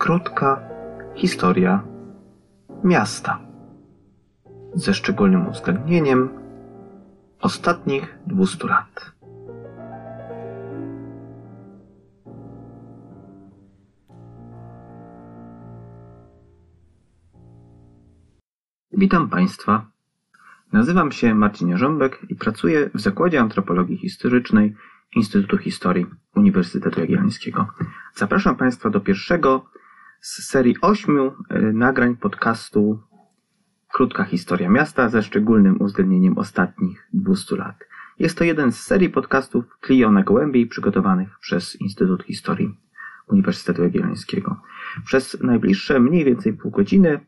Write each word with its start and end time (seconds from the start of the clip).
krótka 0.00 0.60
historia 1.14 1.82
miasta 2.84 3.38
ze 4.74 4.94
szczególnym 4.94 5.48
uwzględnieniem 5.48 6.28
ostatnich 7.40 8.18
200 8.26 8.66
lat. 8.66 9.12
Witam 18.92 19.28
Państwa. 19.28 19.86
Nazywam 20.72 21.12
się 21.12 21.34
Marcin 21.34 21.68
Jarząbek 21.68 22.18
i 22.28 22.34
pracuję 22.34 22.90
w 22.94 23.00
Zakładzie 23.00 23.40
Antropologii 23.40 23.96
Historycznej 23.96 24.74
Instytutu 25.16 25.58
Historii 25.58 26.06
Uniwersytetu 26.36 27.00
Jagiellońskiego. 27.00 27.66
Zapraszam 28.14 28.56
Państwa 28.56 28.90
do 28.90 29.00
pierwszego 29.00 29.69
z 30.20 30.48
serii 30.48 30.80
ośmiu 30.80 31.32
e, 31.50 31.60
nagrań 31.60 32.16
podcastu 32.16 33.02
Krótka 33.92 34.24
Historia 34.24 34.68
Miasta 34.68 35.08
ze 35.08 35.22
szczególnym 35.22 35.82
uwzględnieniem 35.82 36.38
ostatnich 36.38 37.08
200 37.12 37.56
lat. 37.56 37.76
Jest 38.18 38.38
to 38.38 38.44
jeden 38.44 38.72
z 38.72 38.80
serii 38.80 39.10
podcastów 39.10 39.64
Clio 39.86 40.12
Gołębiej 40.24 40.66
przygotowanych 40.66 41.38
przez 41.38 41.80
Instytut 41.80 42.22
Historii 42.22 42.78
Uniwersytetu 43.28 43.82
Jagiellońskiego. 43.82 44.60
Przez 45.04 45.40
najbliższe 45.40 46.00
mniej 46.00 46.24
więcej 46.24 46.52
pół 46.52 46.70
godziny 46.70 47.20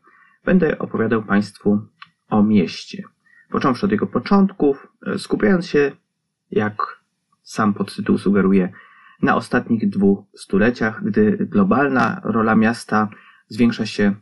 będę 0.45 0.79
opowiadał 0.79 1.23
Państwu 1.23 1.81
o 2.29 2.43
mieście. 2.43 3.03
Począwszy 3.49 3.85
od 3.85 3.91
jego 3.91 4.07
początków, 4.07 4.87
e, 5.05 5.19
skupiając 5.19 5.67
się, 5.67 5.91
jak 6.51 7.01
sam 7.41 7.73
podtytuł 7.73 8.17
sugeruje, 8.17 8.73
na 9.23 9.35
ostatnich 9.35 9.89
dwóch 9.89 10.25
stuleciach, 10.35 11.03
gdy 11.03 11.47
globalna 11.51 12.21
rola 12.23 12.55
miasta 12.55 13.09
zwiększa 13.47 13.85
się 13.85 14.15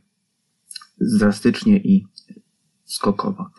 drastycznie 1.01 1.77
i 1.77 2.07
skokowo. 2.83 3.49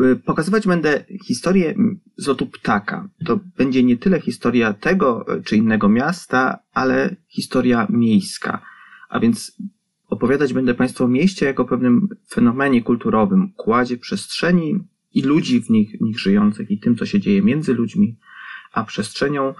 Y, 0.00 0.16
pokazywać 0.16 0.66
będę 0.66 1.04
historię 1.24 1.74
z 2.16 2.26
lotu 2.26 2.46
ptaka. 2.46 3.08
To 3.24 3.40
będzie 3.56 3.82
nie 3.82 3.96
tyle 3.96 4.20
historia 4.20 4.72
tego 4.72 5.26
czy 5.44 5.56
innego 5.56 5.88
miasta, 5.88 6.58
ale 6.72 7.16
historia 7.28 7.86
miejska. 7.90 8.62
A 9.08 9.20
więc 9.20 9.58
opowiadać 10.08 10.52
będę 10.52 10.74
Państwu 10.74 11.04
o 11.04 11.08
mieście 11.08 11.46
jako 11.46 11.64
pewnym 11.64 12.08
fenomenie 12.30 12.82
kulturowym, 12.82 13.52
kładzie 13.56 13.96
przestrzeni 13.96 14.78
i 15.14 15.22
ludzi 15.22 15.60
w 15.60 15.70
nich, 15.70 15.98
w 15.98 16.00
nich 16.00 16.20
żyjących 16.20 16.70
i 16.70 16.78
tym, 16.78 16.96
co 16.96 17.06
się 17.06 17.20
dzieje 17.20 17.42
między 17.42 17.74
ludźmi 17.74 18.16
a 18.72 18.84
przestrzenią. 18.84 19.54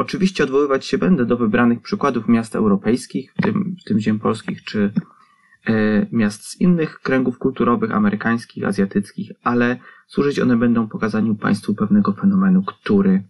Oczywiście 0.00 0.44
odwoływać 0.44 0.86
się 0.86 0.98
będę 0.98 1.26
do 1.26 1.36
wybranych 1.36 1.80
przykładów 1.80 2.28
miast 2.28 2.56
europejskich, 2.56 3.34
w 3.38 3.42
tym, 3.42 3.76
w 3.80 3.84
tym 3.84 4.00
ziem 4.00 4.18
polskich, 4.18 4.64
czy 4.64 4.92
e, 5.66 6.06
miast 6.12 6.44
z 6.44 6.60
innych 6.60 7.00
kręgów 7.00 7.38
kulturowych, 7.38 7.92
amerykańskich, 7.92 8.64
azjatyckich, 8.64 9.32
ale 9.42 9.78
służyć 10.06 10.38
one 10.38 10.56
będą 10.56 10.88
pokazaniu 10.88 11.34
Państwu 11.34 11.74
pewnego 11.74 12.12
fenomenu, 12.12 12.62
który 12.62 13.22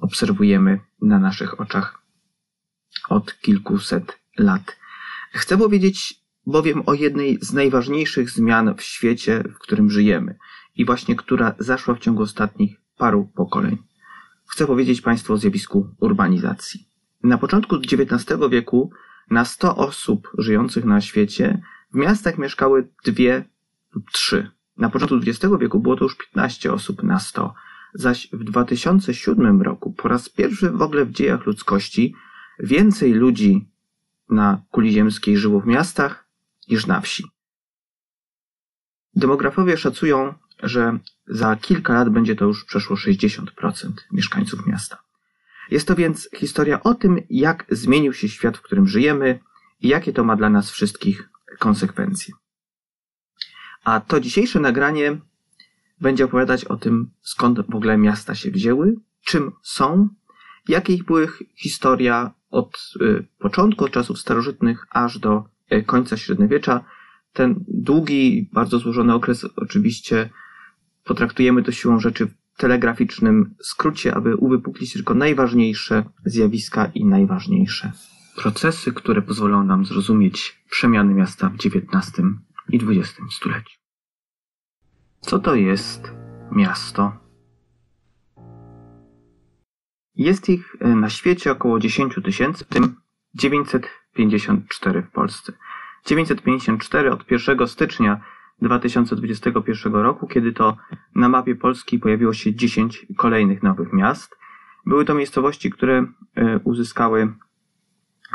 obserwujemy 0.00 0.80
na 1.02 1.18
naszych 1.18 1.60
oczach 1.60 2.02
od 3.08 3.40
kilkuset 3.40 4.18
lat. 4.38 4.76
Chcę 5.32 5.58
powiedzieć 5.58 6.14
bowiem 6.46 6.82
o 6.86 6.94
jednej 6.94 7.38
z 7.40 7.52
najważniejszych 7.52 8.30
zmian 8.30 8.74
w 8.74 8.82
świecie, 8.82 9.44
w 9.54 9.58
którym 9.58 9.90
żyjemy 9.90 10.38
i 10.76 10.84
właśnie 10.84 11.16
która 11.16 11.54
zaszła 11.58 11.94
w 11.94 12.00
ciągu 12.00 12.22
ostatnich 12.22 12.80
paru 12.96 13.30
pokoleń 13.34 13.89
chcę 14.50 14.66
powiedzieć 14.66 15.00
Państwu 15.00 15.32
o 15.32 15.36
zjawisku 15.36 15.94
urbanizacji. 16.00 16.88
Na 17.22 17.38
początku 17.38 17.76
XIX 17.76 18.40
wieku 18.50 18.90
na 19.30 19.44
100 19.44 19.76
osób 19.76 20.32
żyjących 20.38 20.84
na 20.84 21.00
świecie 21.00 21.62
w 21.92 21.96
miastach 21.96 22.38
mieszkały 22.38 22.88
dwie 23.04 23.44
lub 23.94 24.10
trzy. 24.10 24.50
Na 24.76 24.90
początku 24.90 25.16
XX 25.16 25.54
wieku 25.60 25.80
było 25.80 25.96
to 25.96 26.04
już 26.04 26.16
15 26.16 26.72
osób 26.72 27.02
na 27.02 27.18
100, 27.18 27.54
zaś 27.94 28.28
w 28.32 28.44
2007 28.44 29.62
roku 29.62 29.92
po 29.92 30.08
raz 30.08 30.28
pierwszy 30.28 30.70
w 30.70 30.82
ogóle 30.82 31.04
w 31.04 31.12
dziejach 31.12 31.46
ludzkości 31.46 32.14
więcej 32.58 33.12
ludzi 33.12 33.68
na 34.30 34.62
kuli 34.70 34.92
ziemskiej 34.92 35.36
żyło 35.36 35.60
w 35.60 35.66
miastach 35.66 36.28
niż 36.68 36.86
na 36.86 37.00
wsi. 37.00 37.24
Demografowie 39.14 39.76
szacują, 39.76 40.34
że 40.62 40.98
za 41.26 41.56
kilka 41.56 41.94
lat 41.94 42.08
będzie 42.08 42.36
to 42.36 42.44
już 42.44 42.64
przeszło 42.64 42.96
60% 42.96 43.44
mieszkańców 44.12 44.66
miasta. 44.66 44.98
Jest 45.70 45.88
to 45.88 45.94
więc 45.94 46.28
historia 46.36 46.82
o 46.82 46.94
tym, 46.94 47.22
jak 47.30 47.66
zmienił 47.68 48.12
się 48.12 48.28
świat, 48.28 48.56
w 48.56 48.62
którym 48.62 48.86
żyjemy 48.86 49.38
i 49.80 49.88
jakie 49.88 50.12
to 50.12 50.24
ma 50.24 50.36
dla 50.36 50.50
nas 50.50 50.70
wszystkich 50.70 51.28
konsekwencje. 51.58 52.34
A 53.84 54.00
to 54.00 54.20
dzisiejsze 54.20 54.60
nagranie 54.60 55.18
będzie 56.00 56.24
opowiadać 56.24 56.64
o 56.64 56.76
tym, 56.76 57.10
skąd 57.22 57.60
w 57.70 57.74
ogóle 57.74 57.98
miasta 57.98 58.34
się 58.34 58.50
wzięły, 58.50 58.94
czym 59.24 59.52
są, 59.62 60.08
jakie 60.68 60.94
ich 60.94 61.04
były 61.04 61.28
historia 61.56 62.30
od 62.50 62.94
y, 63.00 63.26
początku, 63.38 63.84
od 63.84 63.90
czasów 63.90 64.18
starożytnych, 64.18 64.86
aż 64.90 65.18
do 65.18 65.44
y, 65.72 65.82
końca 65.82 66.16
średniowiecza. 66.16 66.84
Ten 67.32 67.64
długi, 67.68 68.50
bardzo 68.52 68.78
złożony 68.78 69.14
okres 69.14 69.46
oczywiście 69.56 70.30
potraktujemy 71.10 71.62
to 71.62 71.72
siłą 71.72 72.00
rzeczy 72.00 72.26
w 72.26 72.34
telegraficznym 72.56 73.54
skrócie, 73.60 74.14
aby 74.14 74.36
uwypuklić 74.36 74.92
tylko 74.92 75.14
najważniejsze 75.14 76.04
zjawiska 76.24 76.90
i 76.94 77.04
najważniejsze 77.04 77.92
procesy, 78.36 78.92
które 78.92 79.22
pozwolą 79.22 79.64
nam 79.64 79.84
zrozumieć 79.84 80.62
przemiany 80.70 81.14
miasta 81.14 81.48
w 81.48 81.54
XIX 81.54 82.26
i 82.68 82.76
XX 82.76 83.18
stuleciu. 83.30 83.78
Co 85.20 85.38
to 85.38 85.54
jest 85.54 86.12
miasto? 86.52 87.12
Jest 90.14 90.48
ich 90.48 90.76
e, 90.80 90.88
na 90.88 91.10
świecie 91.10 91.52
około 91.52 91.78
10 91.78 92.14
tysięcy, 92.24 92.64
w 92.64 92.68
tym 92.68 92.96
954 93.34 95.02
w 95.02 95.10
Polsce. 95.10 95.52
954 96.06 97.12
od 97.12 97.30
1 97.30 97.68
stycznia 97.68 98.20
2021 98.62 99.92
roku, 99.92 100.26
kiedy 100.26 100.52
to 100.52 100.76
na 101.14 101.28
mapie 101.28 101.54
Polski 101.56 101.98
pojawiło 101.98 102.32
się 102.32 102.54
10 102.54 103.06
kolejnych 103.16 103.62
nowych 103.62 103.92
miast. 103.92 104.36
Były 104.86 105.04
to 105.04 105.14
miejscowości, 105.14 105.70
które 105.70 106.06
e, 106.34 106.58
uzyskały 106.64 107.32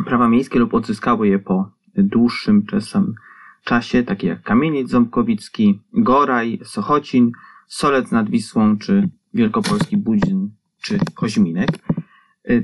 prawa 0.06 0.30
miejskie 0.30 0.60
lub 0.60 0.74
odzyskały 0.74 1.28
je 1.28 1.40
po 1.40 1.72
dłuższym 1.98 2.66
czasem 2.66 3.14
czasie, 3.64 4.04
takie 4.04 4.28
jak 4.28 4.44
Kamieniec 4.44 4.90
Ząbkowicki, 4.90 5.82
Goraj, 5.94 6.60
Sochocin, 6.64 7.32
Solec 7.68 8.12
nad 8.12 8.30
Wisłą, 8.30 8.78
czy 8.78 9.10
Wielkopolski 9.34 9.98
Budzin, 9.98 10.52
czy 10.82 11.00
Koźminek. 11.14 11.70
E, 12.50 12.64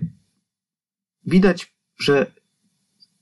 widać, 1.25 1.75
że 1.97 2.31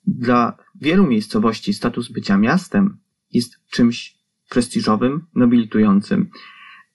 dla 0.07 0.57
wielu 0.75 1.07
miejscowości 1.07 1.73
status 1.73 2.11
bycia 2.11 2.37
miastem 2.37 2.97
jest 3.31 3.69
czymś 3.69 4.18
prestiżowym, 4.49 5.25
nobilitującym. 5.35 6.29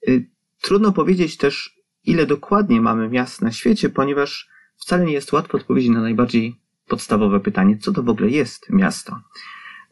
Y, 0.09 0.31
trudno 0.61 0.93
powiedzieć 0.93 1.37
też, 1.37 1.81
ile 2.05 2.27
dokładnie 2.27 2.81
mamy 2.81 3.09
miast 3.09 3.43
na 3.43 3.53
świecie, 3.53 3.89
ponieważ 3.89 4.49
wcale 4.77 5.05
nie 5.05 5.13
jest 5.13 5.33
łatwo 5.33 5.59
odpowiedzieć 5.59 5.91
na 5.91 6.01
najbardziej 6.01 6.61
podstawowe 6.89 7.41
pytanie, 7.41 7.79
co 7.79 7.93
to 7.93 8.03
w 8.03 8.09
ogóle 8.09 8.31
jest 8.31 8.71
miasto. 8.71 9.21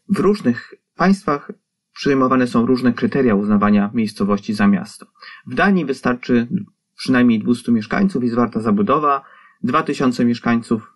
W 0.09 0.19
różnych 0.19 0.75
państwach 0.97 1.53
przyjmowane 1.93 2.47
są 2.47 2.67
różne 2.67 2.93
kryteria 2.93 3.35
uznawania 3.35 3.91
miejscowości 3.95 4.55
za 4.55 4.67
miasto. 4.67 5.07
W 5.47 5.55
Danii 5.55 5.85
wystarczy 5.85 6.49
przynajmniej 6.97 7.39
200 7.39 7.73
mieszkańców 7.73 8.25
i 8.25 8.29
zwarta 8.29 8.61
zabudowa, 8.61 9.25
2000 9.63 10.25
mieszkańców 10.25 10.93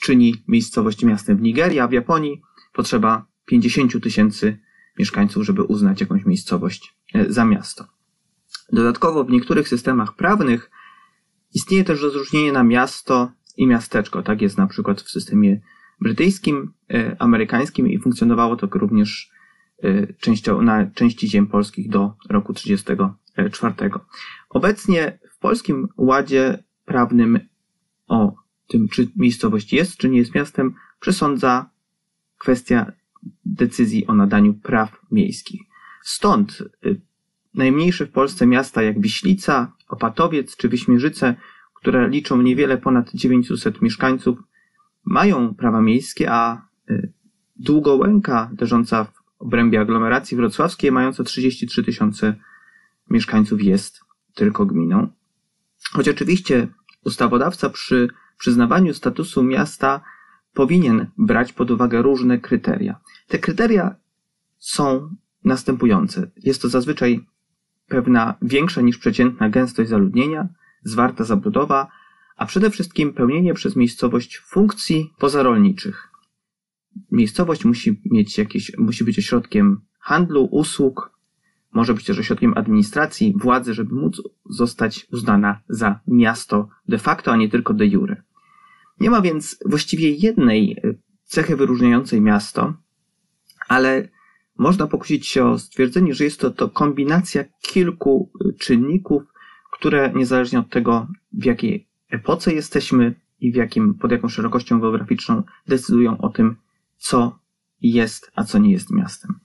czyni 0.00 0.34
miejscowość 0.48 1.04
miastem 1.04 1.36
w 1.36 1.40
Nigerii, 1.40 1.80
a 1.80 1.88
w 1.88 1.92
Japonii 1.92 2.42
potrzeba 2.72 3.26
50 3.44 4.02
tysięcy 4.02 4.58
mieszkańców, 4.98 5.44
żeby 5.44 5.62
uznać 5.62 6.00
jakąś 6.00 6.24
miejscowość 6.24 6.96
e, 7.14 7.32
za 7.32 7.44
miasto. 7.44 7.86
Dodatkowo 8.72 9.24
w 9.24 9.30
niektórych 9.30 9.68
systemach 9.68 10.16
prawnych 10.16 10.70
istnieje 11.54 11.84
też 11.84 12.02
rozróżnienie 12.02 12.52
na 12.52 12.64
miasto 12.64 13.32
i 13.56 13.66
miasteczko. 13.66 14.22
Tak 14.22 14.42
jest 14.42 14.58
na 14.58 14.66
przykład 14.66 15.00
w 15.00 15.10
systemie 15.10 15.60
brytyjskim, 16.00 16.72
e, 16.90 17.16
amerykańskim 17.18 17.88
i 17.88 17.98
funkcjonowało 17.98 18.56
to 18.56 18.68
również 18.72 19.30
e, 19.82 20.62
na 20.62 20.86
części 20.86 21.28
ziem 21.28 21.46
polskich 21.46 21.88
do 21.88 22.14
roku 22.28 22.54
1934. 22.54 23.90
Obecnie 24.48 25.18
w 25.30 25.38
polskim 25.38 25.88
ładzie 25.96 26.64
prawnym 26.84 27.40
o 28.08 28.34
tym, 28.68 28.88
czy 28.88 29.08
miejscowość 29.16 29.72
jest, 29.72 29.96
czy 29.96 30.08
nie 30.08 30.18
jest 30.18 30.34
miastem, 30.34 30.74
przesądza 31.00 31.70
kwestia 32.38 32.92
decyzji 33.44 34.06
o 34.06 34.14
nadaniu 34.14 34.54
praw 34.54 35.00
miejskich. 35.10 35.60
Stąd 36.02 36.62
y, 36.86 37.00
najmniejsze 37.54 38.06
w 38.06 38.10
Polsce 38.10 38.46
miasta 38.46 38.82
jak 38.82 39.00
Wiślica, 39.00 39.72
Opatowiec 39.88 40.56
czy 40.56 40.68
Wyśmierzyce, 40.68 41.34
które 41.74 42.08
liczą 42.08 42.42
niewiele 42.42 42.78
ponad 42.78 43.10
900 43.14 43.82
mieszkańców, 43.82 44.38
mają 45.04 45.54
prawa 45.54 45.80
miejskie, 45.80 46.30
a 46.32 46.66
y, 46.90 47.12
Długołęka, 47.56 48.50
leżąca 48.60 49.04
w 49.04 49.12
obrębie 49.38 49.80
aglomeracji 49.80 50.36
wrocławskiej, 50.36 50.92
mająca 50.92 51.24
33 51.24 51.84
tysiące 51.84 52.34
mieszkańców, 53.10 53.62
jest 53.62 54.00
tylko 54.34 54.66
gminą. 54.66 55.08
Choć 55.92 56.08
oczywiście 56.08 56.68
ustawodawca 57.04 57.70
przy 57.70 58.08
przyznawaniu 58.38 58.94
statusu 58.94 59.42
miasta 59.42 60.00
powinien 60.58 61.06
brać 61.18 61.52
pod 61.52 61.70
uwagę 61.70 62.02
różne 62.02 62.38
kryteria. 62.38 63.00
Te 63.28 63.38
kryteria 63.38 63.94
są 64.58 65.16
następujące. 65.44 66.30
Jest 66.36 66.62
to 66.62 66.68
zazwyczaj 66.68 67.26
pewna 67.88 68.34
większa 68.42 68.80
niż 68.80 68.98
przeciętna 68.98 69.50
gęstość 69.50 69.90
zaludnienia, 69.90 70.48
zwarta 70.82 71.24
zabudowa, 71.24 71.88
a 72.36 72.46
przede 72.46 72.70
wszystkim 72.70 73.12
pełnienie 73.12 73.54
przez 73.54 73.76
miejscowość 73.76 74.38
funkcji 74.38 75.10
pozarolniczych. 75.18 76.08
Miejscowość 77.10 77.64
musi 77.64 78.02
mieć 78.04 78.38
jakieś, 78.38 78.78
musi 78.78 79.04
być 79.04 79.18
ośrodkiem 79.18 79.80
handlu, 80.00 80.44
usług, 80.44 81.18
może 81.72 81.94
być 81.94 82.04
też 82.04 82.18
ośrodkiem 82.18 82.52
administracji, 82.56 83.34
władzy, 83.36 83.74
żeby 83.74 83.94
móc 83.94 84.22
zostać 84.50 85.06
uznana 85.12 85.60
za 85.68 86.00
miasto 86.06 86.68
de 86.88 86.98
facto, 86.98 87.32
a 87.32 87.36
nie 87.36 87.48
tylko 87.48 87.74
de 87.74 87.86
jure. 87.86 88.22
Nie 89.00 89.10
ma 89.10 89.20
więc 89.20 89.58
właściwie 89.66 90.10
jednej 90.10 90.72
e, 90.72 90.94
cechy 91.24 91.56
wyróżniającej 91.56 92.20
miasto, 92.20 92.74
ale 93.68 94.08
można 94.58 94.86
pokusić 94.86 95.26
się 95.26 95.44
o 95.44 95.58
stwierdzenie, 95.58 96.14
że 96.14 96.24
jest 96.24 96.40
to, 96.40 96.50
to 96.50 96.68
kombinacja 96.68 97.44
kilku 97.62 98.30
e, 98.40 98.52
czynników, 98.52 99.22
które 99.72 100.12
niezależnie 100.14 100.58
od 100.58 100.70
tego, 100.70 101.08
w 101.32 101.44
jakiej 101.44 101.88
epoce 102.10 102.54
jesteśmy 102.54 103.14
i 103.40 103.52
w 103.52 103.54
jakim, 103.54 103.94
pod 103.94 104.12
jaką 104.12 104.28
szerokością 104.28 104.80
geograficzną 104.80 105.42
decydują 105.66 106.18
o 106.18 106.28
tym, 106.28 106.56
co 106.96 107.38
jest, 107.80 108.30
a 108.34 108.44
co 108.44 108.58
nie 108.58 108.72
jest 108.72 108.90
miastem. 108.90 109.38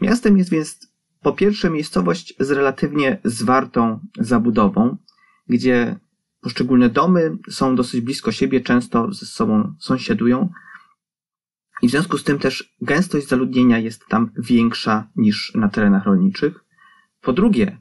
Miastem 0.00 0.38
jest 0.38 0.50
więc 0.50 0.92
po 1.22 1.32
pierwsze 1.32 1.70
miejscowość 1.70 2.34
z 2.40 2.50
relatywnie 2.50 3.20
zwartą 3.24 4.00
zabudową, 4.18 4.96
gdzie 5.48 5.96
poszczególne 6.40 6.88
domy 6.88 7.38
są 7.50 7.76
dosyć 7.76 8.00
blisko 8.00 8.32
siebie, 8.32 8.60
często 8.60 9.12
ze 9.12 9.26
sobą 9.26 9.74
sąsiadują. 9.78 10.50
I 11.82 11.88
w 11.88 11.90
związku 11.90 12.18
z 12.18 12.24
tym 12.24 12.38
też 12.38 12.76
gęstość 12.80 13.28
zaludnienia 13.28 13.78
jest 13.78 14.06
tam 14.06 14.30
większa 14.38 15.08
niż 15.16 15.54
na 15.54 15.68
terenach 15.68 16.04
rolniczych. 16.04 16.64
Po 17.20 17.32
drugie, 17.32 17.80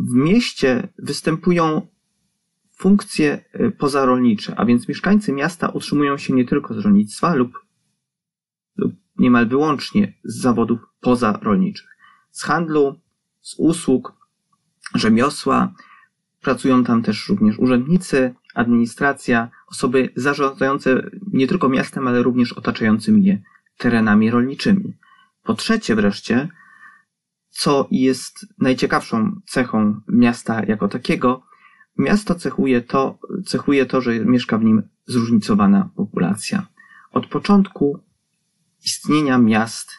w 0.00 0.14
mieście 0.14 0.88
występują 0.98 1.86
funkcje 2.80 3.44
y, 3.60 3.70
pozarolnicze, 3.70 4.54
a 4.56 4.64
więc 4.64 4.88
mieszkańcy 4.88 5.32
miasta 5.32 5.68
utrzymują 5.68 6.18
się 6.18 6.34
nie 6.34 6.44
tylko 6.44 6.74
z 6.74 6.78
rolnictwa 6.78 7.34
lub, 7.34 7.52
lub 8.76 8.94
niemal 9.18 9.48
wyłącznie 9.48 10.14
z 10.24 10.40
zawodów 10.40 10.80
pozarolniczych. 11.00 11.96
Z 12.30 12.42
handlu, 12.42 13.00
z 13.40 13.54
usług, 13.58 14.12
rzemiosła, 14.94 15.72
Pracują 16.40 16.84
tam 16.84 17.02
też 17.02 17.28
również 17.28 17.58
urzędnicy, 17.58 18.34
administracja, 18.54 19.50
osoby 19.66 20.08
zarządzające 20.16 21.10
nie 21.32 21.46
tylko 21.46 21.68
miastem, 21.68 22.08
ale 22.08 22.22
również 22.22 22.52
otaczającymi 22.52 23.24
je 23.24 23.42
terenami 23.78 24.30
rolniczymi. 24.30 24.96
Po 25.42 25.54
trzecie 25.54 25.94
wreszcie, 25.94 26.48
co 27.48 27.88
jest 27.90 28.46
najciekawszą 28.58 29.40
cechą 29.46 30.00
miasta 30.08 30.64
jako 30.64 30.88
takiego, 30.88 31.42
miasto 31.98 32.34
cechuje 32.34 32.80
to, 32.80 33.18
cechuje 33.46 33.86
to, 33.86 34.00
że 34.00 34.24
mieszka 34.24 34.58
w 34.58 34.64
nim 34.64 34.82
zróżnicowana 35.06 35.90
populacja. 35.96 36.66
Od 37.12 37.26
początku 37.26 37.98
istnienia 38.84 39.38
miast, 39.38 39.90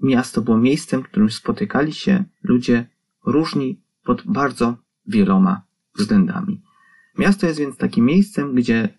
miasto 0.00 0.40
było 0.42 0.58
miejscem, 0.58 1.02
w 1.02 1.08
którym 1.08 1.30
spotykali 1.30 1.92
się 1.92 2.24
ludzie 2.42 2.86
różni 3.26 3.80
pod 4.04 4.22
bardzo 4.26 4.83
wieloma 5.06 5.62
względami. 5.98 6.62
Miasto 7.18 7.46
jest 7.46 7.58
więc 7.58 7.76
takim 7.76 8.04
miejscem, 8.04 8.54
gdzie 8.54 8.98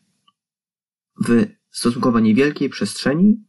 w 1.27 1.45
stosunkowo 1.69 2.19
niewielkiej 2.19 2.69
przestrzeni 2.69 3.43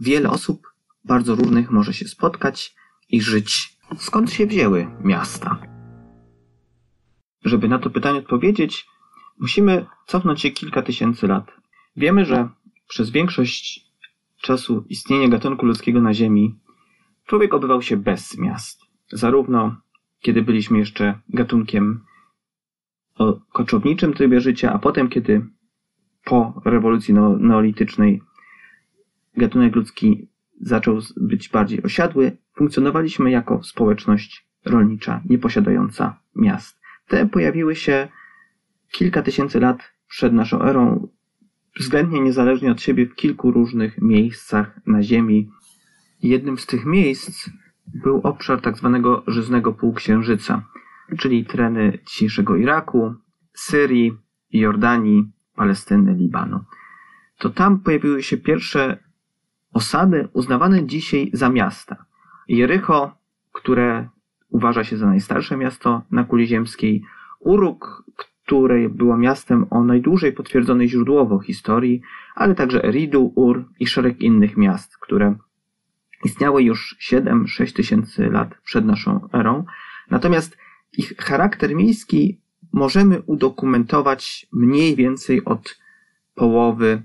wiele 0.00 0.30
osób 0.30 0.72
bardzo 1.04 1.34
różnych 1.34 1.70
może 1.70 1.94
się 1.94 2.08
spotkać 2.08 2.74
i 3.08 3.20
żyć. 3.20 3.78
Skąd 3.98 4.32
się 4.32 4.46
wzięły 4.46 4.86
miasta? 5.04 5.62
Żeby 7.44 7.68
na 7.68 7.78
to 7.78 7.90
pytanie 7.90 8.18
odpowiedzieć, 8.18 8.86
musimy 9.38 9.86
cofnąć 10.06 10.40
się 10.40 10.50
kilka 10.50 10.82
tysięcy 10.82 11.26
lat. 11.26 11.52
Wiemy, 11.96 12.24
że 12.24 12.48
przez 12.88 13.10
większość 13.10 13.86
czasu 14.42 14.84
istnienia 14.88 15.28
gatunku 15.28 15.66
ludzkiego 15.66 16.00
na 16.00 16.14
Ziemi 16.14 16.58
człowiek 17.26 17.54
obywał 17.54 17.82
się 17.82 17.96
bez 17.96 18.38
miast. 18.38 18.80
Zarówno 19.12 19.76
kiedy 20.22 20.42
byliśmy 20.42 20.78
jeszcze 20.78 21.18
gatunkiem 21.28 22.00
o 23.14 23.40
koczowniczym 23.52 24.14
trybie 24.14 24.40
życia, 24.40 24.72
a 24.72 24.78
potem, 24.78 25.08
kiedy 25.08 25.46
po 26.24 26.62
rewolucji 26.64 27.14
neolitycznej 27.38 28.22
gatunek 29.36 29.76
ludzki 29.76 30.28
zaczął 30.60 30.98
być 31.16 31.48
bardziej 31.48 31.82
osiadły, 31.82 32.36
funkcjonowaliśmy 32.54 33.30
jako 33.30 33.62
społeczność 33.62 34.46
rolnicza, 34.64 35.22
nieposiadająca 35.28 36.20
miast. 36.36 36.80
Te 37.08 37.26
pojawiły 37.26 37.76
się 37.76 38.08
kilka 38.90 39.22
tysięcy 39.22 39.60
lat 39.60 39.92
przed 40.08 40.32
naszą 40.32 40.62
erą, 40.62 41.08
względnie 41.80 42.20
niezależnie 42.20 42.72
od 42.72 42.80
siebie 42.80 43.06
w 43.06 43.14
kilku 43.14 43.50
różnych 43.50 43.98
miejscach 43.98 44.80
na 44.86 45.02
Ziemi. 45.02 45.50
Jednym 46.22 46.58
z 46.58 46.66
tych 46.66 46.86
miejsc 46.86 47.50
był 47.86 48.20
obszar 48.20 48.60
tak 48.60 48.76
zwanego 48.76 49.22
żyznego 49.26 49.72
półksiężyca, 49.72 50.62
czyli 51.18 51.44
tereny 51.44 51.98
dzisiejszego 52.06 52.56
Iraku, 52.56 53.14
Syrii, 53.52 54.12
Jordanii, 54.50 55.32
Palestyny, 55.56 56.14
Libanu. 56.14 56.60
To 57.38 57.50
tam 57.50 57.80
pojawiły 57.80 58.22
się 58.22 58.36
pierwsze 58.36 58.98
osady 59.72 60.28
uznawane 60.32 60.86
dzisiaj 60.86 61.30
za 61.32 61.48
miasta. 61.48 62.04
Jericho, 62.48 63.16
które 63.52 64.08
uważa 64.50 64.84
się 64.84 64.96
za 64.96 65.06
najstarsze 65.06 65.56
miasto 65.56 66.02
na 66.10 66.24
kuli 66.24 66.46
ziemskiej, 66.46 67.02
Uruk, 67.40 68.04
które 68.16 68.88
było 68.88 69.16
miastem 69.16 69.66
o 69.70 69.84
najdłużej 69.84 70.32
potwierdzonej 70.32 70.88
źródłowo 70.88 71.38
historii, 71.38 72.02
ale 72.34 72.54
także 72.54 72.84
Eridu, 72.84 73.32
Ur 73.34 73.64
i 73.80 73.86
szereg 73.86 74.20
innych 74.20 74.56
miast, 74.56 74.96
które 74.98 75.34
istniały 76.24 76.62
już 76.62 76.96
7-6 77.00 77.72
tysięcy 77.72 78.30
lat 78.30 78.54
przed 78.64 78.84
naszą 78.84 79.28
erą. 79.32 79.64
Natomiast 80.10 80.56
ich 80.92 81.16
charakter 81.16 81.74
miejski 81.74 82.40
możemy 82.72 83.22
udokumentować 83.22 84.46
mniej 84.52 84.96
więcej 84.96 85.44
od 85.44 85.78
połowy 86.34 87.02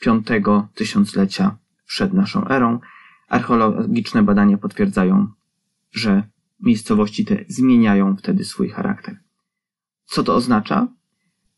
piątego 0.00 0.68
tysiąclecia 0.74 1.56
przed 1.86 2.12
naszą 2.12 2.48
erą. 2.48 2.80
Archeologiczne 3.28 4.22
badania 4.22 4.58
potwierdzają, 4.58 5.28
że 5.92 6.22
miejscowości 6.60 7.24
te 7.24 7.44
zmieniają 7.48 8.16
wtedy 8.16 8.44
swój 8.44 8.68
charakter. 8.68 9.16
Co 10.04 10.22
to 10.22 10.34
oznacza? 10.34 10.88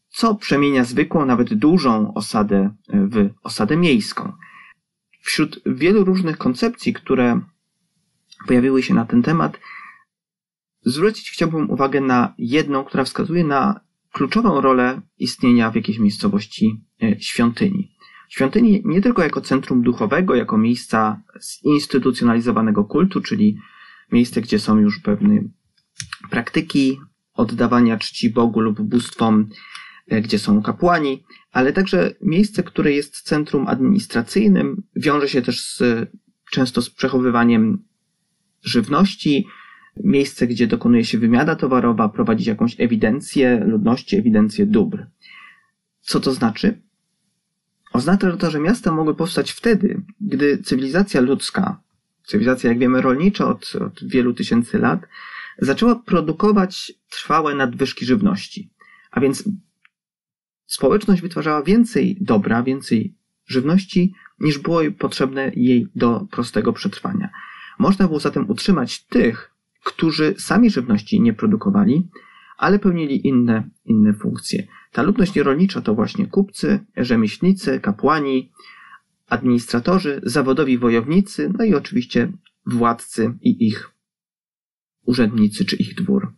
Co 0.09 0.35
przemienia 0.35 0.85
zwykłą, 0.85 1.27
nawet 1.27 1.55
dużą 1.55 2.15
osadę 2.15 2.75
w 2.89 3.31
osadę 3.43 3.77
miejską? 3.77 4.33
Wśród 5.23 5.61
wielu 5.67 6.05
różnych 6.05 6.38
koncepcji, 6.38 6.93
które 6.93 7.41
pojawiły 8.47 8.83
się 8.83 8.95
na 8.95 9.05
ten 9.05 9.23
temat, 9.23 9.61
zwrócić 10.85 11.31
chciałbym 11.31 11.71
uwagę 11.71 12.00
na 12.00 12.35
jedną, 12.38 12.85
która 12.85 13.05
wskazuje 13.05 13.45
na 13.45 13.81
kluczową 14.12 14.61
rolę 14.61 15.00
istnienia 15.19 15.71
w 15.71 15.75
jakiejś 15.75 15.99
miejscowości 15.99 16.81
e, 17.02 17.21
świątyni. 17.21 17.93
Świątyni 18.29 18.83
nie 18.85 19.00
tylko 19.00 19.23
jako 19.23 19.41
centrum 19.41 19.83
duchowego, 19.83 20.35
jako 20.35 20.59
miejsca 20.59 21.23
zinstytucjonalizowanego 21.64 22.85
kultu, 22.85 23.21
czyli 23.21 23.59
miejsce, 24.12 24.41
gdzie 24.41 24.59
są 24.59 24.79
już 24.79 24.99
pewne 24.99 25.43
praktyki 26.31 27.00
oddawania 27.35 27.99
czci 27.99 28.31
Bogu 28.31 28.61
lub 28.61 28.81
bóstwom, 28.81 29.49
gdzie 30.21 30.38
są 30.38 30.62
kapłani, 30.62 31.25
ale 31.52 31.73
także 31.73 32.14
miejsce, 32.21 32.62
które 32.62 32.92
jest 32.92 33.21
centrum 33.21 33.66
administracyjnym, 33.66 34.83
wiąże 34.97 35.28
się 35.28 35.42
też 35.42 35.64
z, 35.64 35.83
często 36.50 36.83
z 36.83 36.90
przechowywaniem 36.90 37.85
żywności, 38.62 39.47
miejsce, 39.97 40.47
gdzie 40.47 40.66
dokonuje 40.66 41.04
się 41.04 41.19
wymiana 41.19 41.57
towarowa, 41.57 42.09
prowadzić 42.09 42.47
jakąś 42.47 42.81
ewidencję 42.81 43.64
ludności, 43.66 44.16
ewidencję 44.16 44.66
dóbr. 44.66 45.07
Co 46.00 46.21
to 46.21 46.33
znaczy? 46.33 46.83
Oznacza 47.92 48.37
to, 48.37 48.50
że 48.50 48.61
miasta 48.61 48.92
mogły 48.92 49.14
powstać 49.14 49.50
wtedy, 49.50 50.02
gdy 50.21 50.59
cywilizacja 50.59 51.21
ludzka, 51.21 51.81
cywilizacja, 52.26 52.71
jak 52.71 52.78
wiemy, 52.78 53.02
rolnicza 53.02 53.49
od, 53.49 53.73
od 53.76 54.04
wielu 54.04 54.35
tysięcy 54.35 54.78
lat, 54.78 55.00
zaczęła 55.59 55.95
produkować 55.97 56.92
trwałe 57.11 57.54
nadwyżki 57.54 58.07
żywności. 58.07 58.71
A 59.11 59.21
więc 59.21 59.45
społeczność 60.75 61.23
wytwarzała 61.23 61.62
więcej 61.62 62.17
dobra, 62.21 62.62
więcej 62.62 63.14
żywności 63.47 64.14
niż 64.41 64.59
było 64.59 64.81
potrzebne 64.99 65.52
jej 65.57 65.87
do 65.95 66.26
prostego 66.31 66.73
przetrwania. 66.73 67.31
Można 67.79 68.07
było 68.07 68.21
zatem 68.21 68.50
utrzymać 68.50 69.05
tych, 69.07 69.55
którzy 69.85 70.35
sami 70.38 70.71
żywności 70.71 71.21
nie 71.21 71.33
produkowali, 71.33 72.09
ale 72.57 72.79
pełnili 72.79 73.26
inne, 73.26 73.71
inne 73.85 74.14
funkcje. 74.14 74.67
Ta 74.93 75.02
ludność 75.02 75.35
nierolnicza 75.35 75.81
to 75.81 75.95
właśnie 75.95 76.26
kupcy, 76.26 76.81
rzemieślnicy, 76.97 77.81
kapłani, 77.81 78.52
administratorzy, 79.29 80.21
zawodowi 80.23 80.79
wojownicy, 80.79 81.52
no 81.59 81.64
i 81.64 81.75
oczywiście 81.75 82.33
władcy 82.67 83.35
i 83.41 83.67
ich 83.67 83.91
urzędnicy 85.05 85.64
czy 85.64 85.76
ich 85.76 85.95
dwór. 85.95 86.33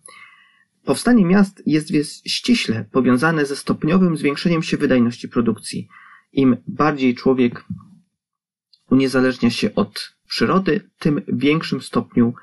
Powstanie 0.85 1.25
miast 1.25 1.63
jest 1.67 1.93
więc 1.93 2.23
ściśle 2.27 2.85
powiązane 2.93 3.47
ze 3.47 3.57
stopniowym 3.57 4.17
zwiększeniem 4.17 4.63
się 4.63 4.77
wydajności 4.77 5.29
produkcji. 5.29 5.89
Im 6.33 6.57
bardziej 6.67 7.15
człowiek 7.15 7.65
uniezależnia 8.91 9.51
się 9.51 9.75
od 9.75 10.15
przyrody, 10.29 10.91
tym 10.99 11.23
większym 11.29 11.83
stopniu 11.83 12.35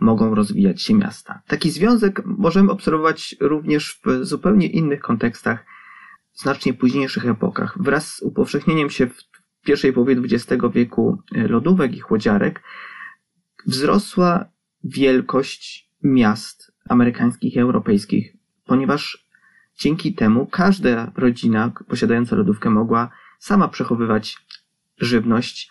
mogą 0.00 0.34
rozwijać 0.34 0.82
się 0.82 0.94
miasta. 0.94 1.42
Taki 1.46 1.70
związek 1.70 2.22
możemy 2.24 2.72
obserwować 2.72 3.36
również 3.40 4.00
w 4.04 4.24
zupełnie 4.24 4.66
innych 4.66 5.00
kontekstach, 5.00 5.64
znacznie 6.34 6.74
późniejszych 6.74 7.26
epokach. 7.26 7.82
Wraz 7.82 8.14
z 8.14 8.22
upowszechnieniem 8.22 8.90
się 8.90 9.06
w 9.06 9.22
pierwszej 9.64 9.92
połowie 9.92 10.16
XX 10.16 10.62
wieku 10.74 11.22
lodówek 11.32 11.96
i 11.96 12.00
chłodziarek 12.00 12.62
wzrosła 13.66 14.44
wielkość 14.84 15.89
miast 16.02 16.72
amerykańskich 16.88 17.54
i 17.54 17.58
europejskich, 17.58 18.36
ponieważ 18.64 19.28
dzięki 19.78 20.14
temu 20.14 20.46
każda 20.46 21.12
rodzina 21.16 21.72
posiadająca 21.88 22.36
lodówkę 22.36 22.70
mogła 22.70 23.10
sama 23.38 23.68
przechowywać 23.68 24.36
żywność 24.98 25.68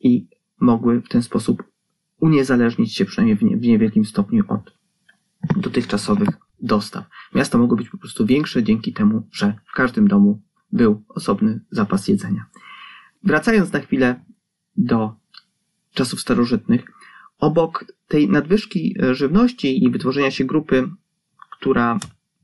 i 0.00 0.28
mogły 0.60 1.00
w 1.00 1.08
ten 1.08 1.22
sposób 1.22 1.62
uniezależnić 2.20 2.94
się 2.94 3.04
przynajmniej 3.04 3.58
w 3.58 3.62
niewielkim 3.62 4.04
stopniu 4.04 4.44
od 4.48 4.74
dotychczasowych 5.56 6.28
dostaw. 6.60 7.04
Miasta 7.34 7.58
mogły 7.58 7.76
być 7.76 7.88
po 7.88 7.98
prostu 7.98 8.26
większe 8.26 8.62
dzięki 8.62 8.92
temu, 8.92 9.28
że 9.32 9.54
w 9.66 9.72
każdym 9.72 10.08
domu 10.08 10.42
był 10.72 11.04
osobny 11.08 11.60
zapas 11.70 12.08
jedzenia. 12.08 12.46
Wracając 13.24 13.72
na 13.72 13.80
chwilę 13.80 14.24
do 14.76 15.14
czasów 15.94 16.20
starożytnych, 16.20 16.84
obok 17.42 17.84
tej 18.08 18.28
nadwyżki 18.28 18.96
żywności 19.12 19.84
i 19.84 19.90
wytworzenia 19.90 20.30
się 20.30 20.44
grupy, 20.44 20.88
która 21.50 21.98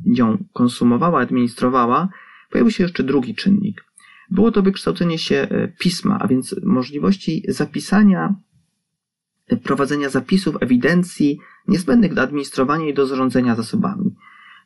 ją 0.05 0.45
konsumowała, 0.52 1.21
administrowała, 1.21 2.09
pojawił 2.50 2.71
się 2.71 2.85
jeszcze 2.85 3.02
drugi 3.02 3.35
czynnik. 3.35 3.85
Było 4.31 4.52
to 4.52 4.62
wykształcenie 4.62 5.19
się 5.19 5.37
e, 5.37 5.69
pisma, 5.69 6.19
a 6.19 6.26
więc 6.26 6.55
możliwości 6.62 7.43
zapisania, 7.49 8.35
e, 9.49 9.57
prowadzenia 9.57 10.09
zapisów, 10.09 10.57
ewidencji 10.61 11.38
niezbędnych 11.69 12.14
do 12.14 12.23
administrowania 12.23 12.88
i 12.88 12.95
do 12.95 13.07
zarządzania 13.07 13.55
zasobami. 13.55 14.14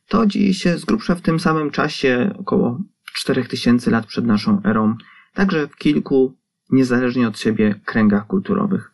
To 0.08 0.26
dzieje 0.26 0.54
się 0.54 0.78
z 0.78 0.84
grubsza 0.84 1.14
w 1.14 1.20
tym 1.20 1.40
samym 1.40 1.70
czasie, 1.70 2.34
około 2.38 2.80
4000 3.14 3.90
lat 3.90 4.06
przed 4.06 4.26
naszą 4.26 4.62
erą, 4.64 4.96
także 5.34 5.68
w 5.68 5.76
kilku, 5.76 6.36
niezależnie 6.70 7.28
od 7.28 7.38
siebie, 7.38 7.80
kręgach 7.84 8.26
kulturowych. 8.26 8.92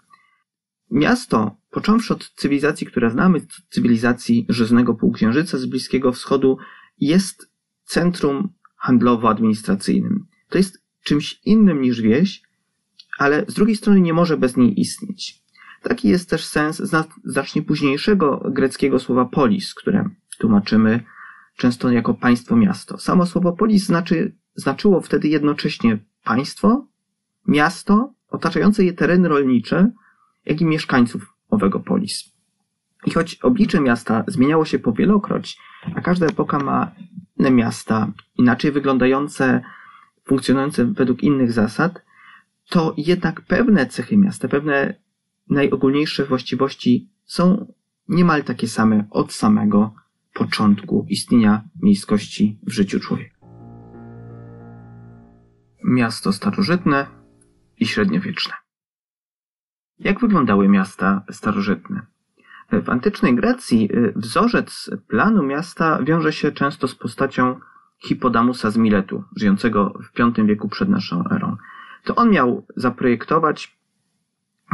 Miasto, 0.90 1.56
począwszy 1.70 2.14
od 2.14 2.30
cywilizacji, 2.30 2.86
które 2.86 3.10
znamy, 3.10 3.40
cywilizacji 3.70 4.46
żyznego 4.48 4.94
półksiężyca 4.94 5.58
z 5.58 5.66
Bliskiego 5.66 6.12
Wschodu, 6.12 6.58
jest 6.98 7.52
centrum 7.84 8.48
handlowo-administracyjnym. 8.86 10.18
To 10.48 10.58
jest 10.58 10.82
czymś 11.04 11.40
innym 11.44 11.82
niż 11.82 12.00
wieś, 12.00 12.42
ale 13.18 13.44
z 13.48 13.54
drugiej 13.54 13.76
strony 13.76 14.00
nie 14.00 14.12
może 14.12 14.36
bez 14.36 14.56
niej 14.56 14.80
istnieć. 14.80 15.42
Taki 15.82 16.08
jest 16.08 16.30
też 16.30 16.44
sens 16.44 16.82
znacznie 17.24 17.62
późniejszego 17.62 18.50
greckiego 18.50 18.98
słowa 18.98 19.24
polis, 19.24 19.74
które 19.74 20.10
tłumaczymy 20.38 21.04
często 21.56 21.90
jako 21.90 22.14
państwo 22.14 22.56
miasto. 22.56 22.98
Samo 22.98 23.26
słowo 23.26 23.52
polis 23.52 23.84
znaczy, 23.84 24.36
znaczyło 24.54 25.00
wtedy 25.00 25.28
jednocześnie 25.28 25.98
państwo, 26.24 26.86
miasto, 27.46 28.14
otaczające 28.28 28.84
je 28.84 28.92
tereny 28.92 29.28
rolnicze, 29.28 29.90
jak 30.48 30.60
i 30.60 30.64
mieszkańców 30.64 31.34
owego 31.50 31.80
polis. 31.80 32.32
I 33.06 33.10
choć 33.10 33.34
oblicze 33.34 33.80
miasta 33.80 34.24
zmieniało 34.26 34.64
się 34.64 34.78
powielokroć, 34.78 35.58
a 35.94 36.00
każda 36.00 36.26
epoka 36.26 36.58
ma 36.58 36.92
inne 37.38 37.50
miasta, 37.50 38.12
inaczej 38.36 38.72
wyglądające, 38.72 39.62
funkcjonujące 40.24 40.84
według 40.84 41.22
innych 41.22 41.52
zasad, 41.52 42.02
to 42.68 42.94
jednak 42.96 43.40
pewne 43.40 43.86
cechy 43.86 44.16
miasta, 44.16 44.48
pewne 44.48 44.94
najogólniejsze 45.50 46.24
właściwości 46.24 47.08
są 47.24 47.72
niemal 48.08 48.44
takie 48.44 48.68
same 48.68 49.04
od 49.10 49.32
samego 49.32 49.94
początku 50.34 51.06
istnienia 51.08 51.62
miejskości 51.82 52.58
w 52.62 52.70
życiu 52.70 53.00
człowieka. 53.00 53.38
Miasto 55.84 56.32
starożytne 56.32 57.06
i 57.78 57.86
średniowieczne. 57.86 58.54
Jak 60.00 60.20
wyglądały 60.20 60.68
miasta 60.68 61.22
starożytne? 61.30 62.02
W 62.72 62.88
antycznej 62.90 63.34
Grecji 63.34 63.88
y, 63.92 64.12
wzorzec 64.16 64.90
planu 65.08 65.42
miasta 65.42 66.02
wiąże 66.02 66.32
się 66.32 66.52
często 66.52 66.88
z 66.88 66.94
postacią 66.94 67.60
Hipodamusa 67.98 68.70
z 68.70 68.76
Miletu, 68.76 69.24
żyjącego 69.36 69.98
w 70.02 70.18
V 70.18 70.46
wieku 70.46 70.68
przed 70.68 70.88
naszą 70.88 71.24
erą. 71.30 71.56
To 72.04 72.14
on 72.14 72.30
miał 72.30 72.66
zaprojektować 72.76 73.78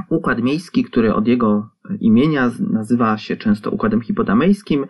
układ 0.08 0.42
miejski, 0.42 0.84
który 0.84 1.14
od 1.14 1.26
jego 1.26 1.70
imienia 2.00 2.50
nazywa 2.60 3.18
się 3.18 3.36
często 3.36 3.70
układem 3.70 4.00
hipodamejskim 4.00 4.86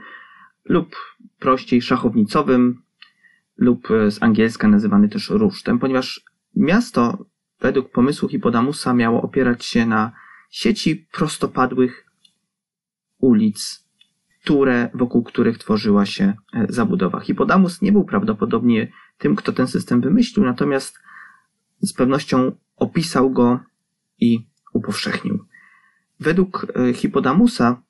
lub 0.65 0.97
prościej 1.39 1.83
szachownicowym 1.83 2.83
lub 3.57 3.89
z 4.11 4.23
angielska 4.23 4.69
nazywany 4.69 5.09
też 5.09 5.31
rusztem, 5.31 5.79
ponieważ 5.79 6.25
miasto 6.57 7.27
według 7.61 7.91
pomysłu 7.91 8.29
Hipodamusa 8.29 8.95
miało 8.95 9.23
opierać 9.23 9.65
się 9.65 9.87
na 9.87 10.13
sieci 10.55 11.07
prostopadłych 11.13 12.07
ulic, 13.19 13.89
które, 14.43 14.91
wokół 14.95 15.23
których 15.23 15.59
tworzyła 15.59 16.07
się 16.07 16.25
e, 16.53 16.67
zabudowa. 16.69 17.21
Hipodamus 17.21 17.83
nie 17.83 17.93
był 17.93 18.05
prawdopodobnie 18.05 18.93
tym, 19.19 19.37
kto 19.37 19.53
ten 19.53 19.67
system 19.67 20.01
wymyślił, 20.01 20.47
natomiast 20.47 20.99
z 21.81 21.93
pewnością 21.93 22.53
opisał 22.77 23.31
go 23.31 23.61
i 24.21 24.47
upowszechnił. 24.73 25.45
Według 26.21 26.67
e, 26.77 26.93
Hipodamusa 26.93 27.83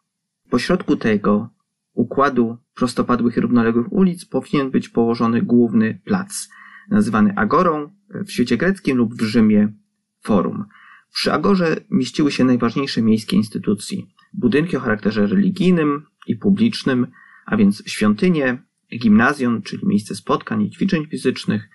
pośrodku 0.51 0.97
tego 0.97 1.49
układu 1.95 2.59
prostopadłych 2.75 3.37
i 3.37 3.41
równoległych 3.41 3.93
ulic 3.93 4.25
powinien 4.25 4.71
być 4.71 4.89
położony 4.89 5.43
główny 5.43 6.01
plac, 6.05 6.49
nazywany 6.91 7.37
agorą 7.37 7.91
w 8.09 8.31
świecie 8.31 8.57
greckim 8.57 8.97
lub 8.97 9.15
w 9.15 9.23
Rzymie 9.23 9.73
forum. 10.23 10.65
Przy 11.15 11.33
Agorze 11.33 11.77
mieściły 11.91 12.33
się 12.33 12.45
najważniejsze 12.45 13.03
miejskie 13.03 13.37
instytucje. 13.37 14.03
Budynki 14.33 14.77
o 14.77 14.81
charakterze 14.81 15.27
religijnym 15.27 16.07
i 16.27 16.37
publicznym, 16.37 17.07
a 17.47 17.57
więc 17.57 17.83
świątynie, 17.87 18.63
gimnazjon, 18.99 19.63
czyli 19.63 19.87
miejsce 19.87 20.15
spotkań 20.15 20.63
i 20.63 20.71
ćwiczeń 20.71 21.07
fizycznych, 21.07 21.69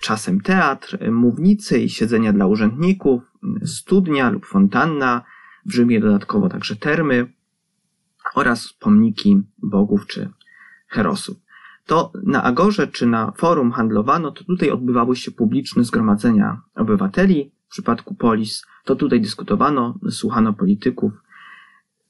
czasem 0.00 0.40
teatr, 0.40 1.10
mównicy 1.10 1.80
i 1.80 1.88
siedzenia 1.88 2.32
dla 2.32 2.46
urzędników, 2.46 3.22
studnia 3.64 4.30
lub 4.30 4.46
fontanna, 4.46 5.24
w 5.66 5.72
Rzymie 5.72 6.00
dodatkowo 6.00 6.48
także 6.48 6.76
termy 6.76 7.32
oraz 8.34 8.72
pomniki 8.72 9.42
bogów 9.58 10.06
czy 10.06 10.30
herosów. 10.88 11.36
To 11.86 12.12
na 12.22 12.42
Agorze 12.42 12.86
czy 12.88 13.06
na 13.06 13.32
forum 13.36 13.72
handlowano, 13.72 14.30
to 14.30 14.44
tutaj 14.44 14.70
odbywały 14.70 15.16
się 15.16 15.30
publiczne 15.30 15.84
zgromadzenia 15.84 16.60
obywateli, 16.74 17.52
w 17.70 17.72
przypadku 17.72 18.14
polis, 18.14 18.62
to 18.84 18.96
tutaj 18.96 19.20
dyskutowano, 19.20 19.98
słuchano 20.10 20.52
polityków. 20.52 21.12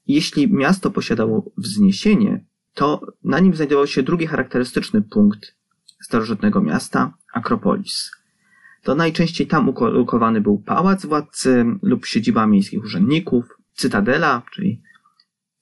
Jeśli 0.07 0.53
miasto 0.53 0.91
posiadało 0.91 1.51
wzniesienie, 1.57 2.45
to 2.73 3.01
na 3.23 3.39
nim 3.39 3.55
znajdował 3.55 3.87
się 3.87 4.03
drugi 4.03 4.27
charakterystyczny 4.27 5.01
punkt 5.01 5.55
starożytnego 6.01 6.61
miasta 6.61 7.13
Akropolis. 7.33 8.11
To 8.83 8.95
najczęściej 8.95 9.47
tam 9.47 9.69
ukolokowany 9.69 10.41
był 10.41 10.59
pałac 10.59 11.05
władcy 11.05 11.65
lub 11.81 12.05
siedziba 12.05 12.47
miejskich 12.47 12.83
urzędników, 12.83 13.57
cytadela, 13.73 14.41
czyli 14.51 14.81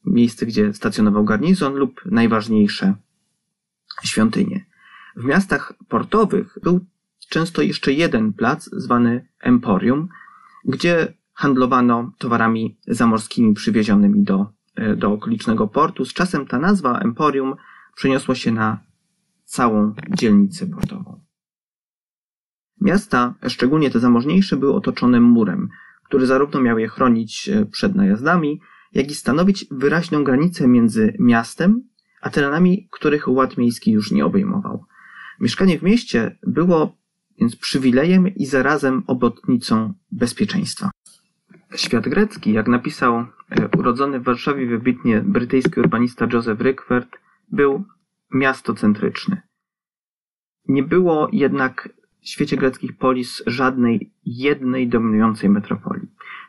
miejsce, 0.05 0.45
gdzie 0.45 0.73
stacjonował 0.73 1.25
garnizon 1.25 1.73
lub 1.73 2.01
najważniejsze 2.05 2.93
świątynie. 4.03 4.65
W 5.15 5.23
miastach 5.23 5.73
portowych 5.87 6.57
był 6.63 6.85
często 7.29 7.61
jeszcze 7.61 7.93
jeden 7.93 8.33
plac 8.33 8.69
zwany 8.73 9.27
Emporium, 9.39 10.09
gdzie 10.65 11.13
handlowano 11.33 12.11
towarami 12.17 12.77
zamorskimi 12.87 13.53
przywiezionymi 13.53 14.23
do, 14.23 14.53
e, 14.75 14.95
do 14.95 15.11
okolicznego 15.11 15.67
portu. 15.67 16.05
Z 16.05 16.13
czasem 16.13 16.47
ta 16.47 16.59
nazwa 16.59 16.99
Emporium 16.99 17.55
przeniosła 17.95 18.35
się 18.35 18.51
na 18.51 18.79
całą 19.43 19.93
dzielnicę 20.09 20.67
portową. 20.67 21.21
Miasta, 22.81 23.33
szczególnie 23.47 23.91
te 23.91 23.99
zamożniejsze, 23.99 24.57
były 24.57 24.73
otoczone 24.73 25.19
murem, 25.19 25.69
który 26.03 26.25
zarówno 26.25 26.61
miał 26.61 26.79
je 26.79 26.87
chronić 26.87 27.49
e, 27.49 27.65
przed 27.65 27.95
najazdami, 27.95 28.61
jak 28.93 29.11
i 29.11 29.15
stanowić 29.15 29.65
wyraźną 29.71 30.23
granicę 30.23 30.67
między 30.67 31.13
miastem 31.19 31.89
a 32.21 32.29
terenami, 32.29 32.87
których 32.91 33.27
ład 33.27 33.57
miejski 33.57 33.91
już 33.91 34.11
nie 34.11 34.25
obejmował. 34.25 34.85
Mieszkanie 35.39 35.79
w 35.79 35.83
mieście 35.83 36.37
było 36.43 36.97
więc 37.39 37.55
przywilejem 37.55 38.27
i 38.27 38.45
zarazem 38.45 39.03
obotnicą 39.07 39.93
bezpieczeństwa. 40.11 40.91
Świat 41.75 42.09
grecki, 42.09 42.53
jak 42.53 42.67
napisał 42.67 43.15
e, 43.15 43.25
urodzony 43.77 44.19
w 44.19 44.23
Warszawie 44.23 44.67
wybitnie 44.67 45.21
brytyjski 45.21 45.79
urbanista 45.79 46.27
Joseph 46.33 46.61
Rickwert, 46.61 47.17
był 47.51 47.83
miastocentryczny. 48.31 49.41
Nie 50.67 50.83
było 50.83 51.29
jednak 51.31 51.89
w 52.21 52.29
świecie 52.29 52.57
greckich 52.57 52.97
polis 52.97 53.43
żadnej 53.47 54.11
jednej 54.25 54.87
dominującej 54.87 55.49
metropolii. 55.49 56.07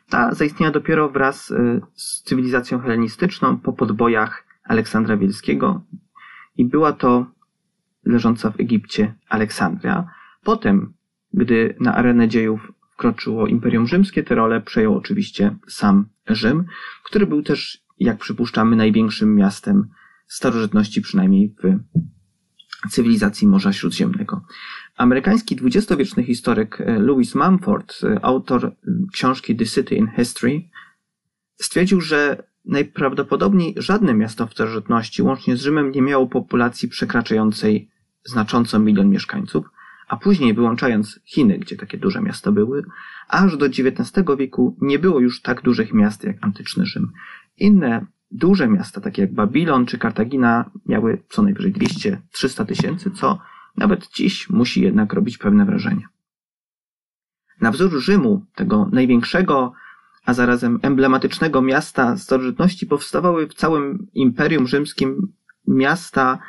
Ta 0.09 0.33
zaistniała 0.33 0.71
dopiero 0.71 1.09
wraz 1.09 1.51
e, 1.51 1.81
z 1.93 2.23
cywilizacją 2.23 2.79
helenistyczną 2.79 3.57
po 3.57 3.73
podbojach 3.73 4.45
Aleksandra 4.63 5.17
Wielskiego 5.17 5.81
i 6.57 6.65
była 6.65 6.93
to 6.93 7.25
leżąca 8.05 8.51
w 8.51 8.59
Egipcie 8.59 9.13
Aleksandria. 9.29 10.07
Potem, 10.43 10.93
gdy 11.33 11.75
na 11.79 11.95
arenę 11.95 12.27
dziejów 12.27 12.71
wkroczyło 12.91 13.47
Imperium 13.47 13.87
Rzymskie, 13.87 14.23
tę 14.23 14.35
rolę 14.35 14.61
przejął 14.61 14.95
oczywiście 14.95 15.55
sam 15.67 16.05
Rzym, 16.27 16.65
który 17.03 17.27
był 17.27 17.41
też, 17.43 17.83
jak 17.99 18.17
przypuszczamy, 18.17 18.75
największym 18.75 19.35
miastem 19.35 19.87
starożytności, 20.27 21.01
przynajmniej 21.01 21.55
w 21.63 21.79
cywilizacji 22.91 23.47
Morza 23.47 23.73
Śródziemnego. 23.73 24.41
Amerykański 24.97 25.55
dwudziestowieczny 25.55 26.23
historyk 26.23 26.81
e, 26.81 26.99
Louis 26.99 27.35
Mumford, 27.35 27.95
e, 28.03 28.25
autor 28.25 28.75
książki 29.13 29.55
The 29.55 29.65
City 29.65 29.95
in 29.95 30.07
History, 30.15 30.61
stwierdził, 31.55 32.01
że 32.01 32.43
najprawdopodobniej 32.65 33.73
żadne 33.77 34.13
miasto 34.13 34.47
w 34.47 34.51
starożytności, 34.51 35.21
łącznie 35.21 35.57
z 35.57 35.61
Rzymem, 35.61 35.91
nie 35.91 36.01
miało 36.01 36.27
populacji 36.27 36.89
przekraczającej 36.89 37.89
znacząco 38.23 38.79
milion 38.79 39.09
mieszkańców, 39.09 39.65
a 40.11 40.17
później 40.17 40.53
wyłączając 40.53 41.19
Chiny, 41.25 41.57
gdzie 41.57 41.75
takie 41.75 41.97
duże 41.97 42.21
miasta 42.21 42.51
były, 42.51 42.85
aż 43.27 43.57
do 43.57 43.65
XIX 43.65 44.11
wieku 44.37 44.77
nie 44.81 44.99
było 44.99 45.19
już 45.19 45.41
tak 45.41 45.61
dużych 45.61 45.93
miast 45.93 46.23
jak 46.23 46.37
antyczny 46.41 46.85
Rzym. 46.85 47.11
Inne 47.57 48.05
duże 48.31 48.67
miasta, 48.67 49.01
takie 49.01 49.21
jak 49.21 49.33
Babilon 49.33 49.85
czy 49.85 49.97
Kartagina, 49.97 50.71
miały 50.85 51.23
co 51.29 51.41
najwyżej 51.41 51.73
200-300 51.73 52.65
tysięcy, 52.65 53.11
co 53.11 53.39
nawet 53.77 54.07
dziś 54.07 54.49
musi 54.49 54.81
jednak 54.81 55.13
robić 55.13 55.37
pewne 55.37 55.65
wrażenie. 55.65 56.07
Na 57.61 57.71
wzór 57.71 57.99
Rzymu, 57.99 58.45
tego 58.55 58.89
największego, 58.91 59.73
a 60.25 60.33
zarazem 60.33 60.79
emblematycznego 60.81 61.61
miasta 61.61 62.17
starożytności, 62.17 62.85
powstawały 62.85 63.47
w 63.47 63.53
całym 63.53 64.07
Imperium 64.13 64.67
Rzymskim 64.67 65.33
miasta 65.67 66.39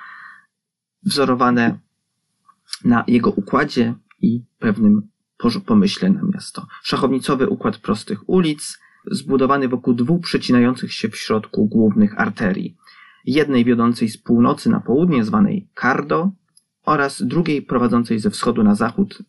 wzorowane 1.02 1.78
na 2.84 3.04
jego 3.06 3.30
układzie 3.30 3.94
i 4.20 4.42
pewnym 4.58 5.12
pomyśle 5.66 6.10
na 6.10 6.22
miasto. 6.22 6.66
Szachownicowy 6.82 7.48
układ 7.48 7.78
prostych 7.78 8.28
ulic, 8.28 8.78
zbudowany 9.10 9.68
wokół 9.68 9.94
dwóch 9.94 10.22
przecinających 10.22 10.92
się 10.92 11.08
w 11.08 11.16
środku 11.16 11.66
głównych 11.66 12.20
arterii. 12.20 12.76
Jednej 13.24 13.64
wiodącej 13.64 14.08
z 14.08 14.18
północy 14.18 14.70
na 14.70 14.80
południe, 14.80 15.24
zwanej 15.24 15.68
Cardo, 15.80 16.30
oraz 16.84 17.22
drugiej 17.22 17.62
prowadzącej 17.62 18.18
ze 18.18 18.30
wschodu 18.30 18.62
na 18.62 18.74
zachód, 18.74 19.22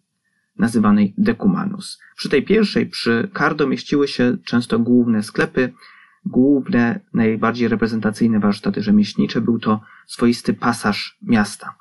nazywanej 0.57 1.13
Decumanus. 1.17 1.99
Przy 2.15 2.29
tej 2.29 2.43
pierwszej, 2.43 2.85
przy 2.85 3.29
Cardo, 3.37 3.67
mieściły 3.67 4.07
się 4.07 4.37
często 4.45 4.79
główne 4.79 5.23
sklepy, 5.23 5.73
główne, 6.25 6.99
najbardziej 7.13 7.67
reprezentacyjne 7.67 8.39
warsztaty 8.39 8.83
rzemieślnicze. 8.83 9.41
Był 9.41 9.59
to 9.59 9.81
swoisty 10.07 10.53
pasaż 10.53 11.17
miasta. 11.21 11.75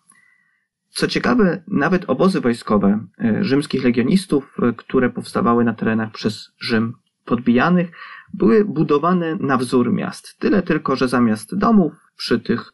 Co 0.92 1.06
ciekawe, 1.08 1.62
nawet 1.68 2.10
obozy 2.10 2.40
wojskowe 2.40 3.06
e, 3.18 3.44
rzymskich 3.44 3.84
legionistów, 3.84 4.56
e, 4.62 4.72
które 4.72 5.10
powstawały 5.10 5.64
na 5.64 5.74
terenach 5.74 6.12
przez 6.12 6.52
Rzym 6.58 6.94
podbijanych, 7.24 7.90
były 8.34 8.64
budowane 8.64 9.36
na 9.36 9.56
wzór 9.56 9.92
miast. 9.92 10.38
Tyle 10.38 10.62
tylko, 10.62 10.96
że 10.96 11.08
zamiast 11.08 11.56
domów 11.56 11.92
przy 12.16 12.40
tych 12.40 12.72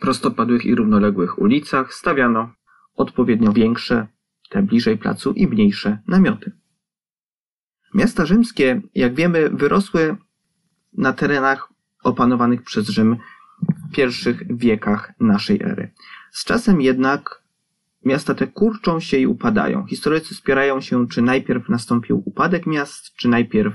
prostopadłych 0.00 0.64
i 0.64 0.74
równoległych 0.74 1.38
ulicach 1.38 1.94
stawiano 1.94 2.52
odpowiednio 2.94 3.52
większe, 3.52 4.06
te 4.50 4.62
bliżej 4.62 4.98
placu 4.98 5.32
i 5.32 5.46
mniejsze 5.46 5.98
namioty. 6.08 6.52
Miasta 7.94 8.26
rzymskie, 8.26 8.82
jak 8.94 9.14
wiemy, 9.14 9.50
wyrosły 9.50 10.16
na 10.92 11.12
terenach 11.12 11.68
opanowanych 12.04 12.62
przez 12.62 12.88
Rzym 12.88 13.16
w 13.90 13.94
pierwszych 13.94 14.56
wiekach 14.56 15.12
naszej 15.20 15.62
ery. 15.62 15.92
Z 16.30 16.44
czasem 16.44 16.80
jednak 16.80 17.45
miasta 18.06 18.34
te 18.34 18.46
kurczą 18.46 19.00
się 19.00 19.16
i 19.16 19.26
upadają. 19.26 19.86
Historycy 19.86 20.34
spierają 20.34 20.80
się, 20.80 21.08
czy 21.08 21.22
najpierw 21.22 21.68
nastąpił 21.68 22.22
upadek 22.24 22.66
miast, 22.66 23.14
czy 23.14 23.28
najpierw 23.28 23.74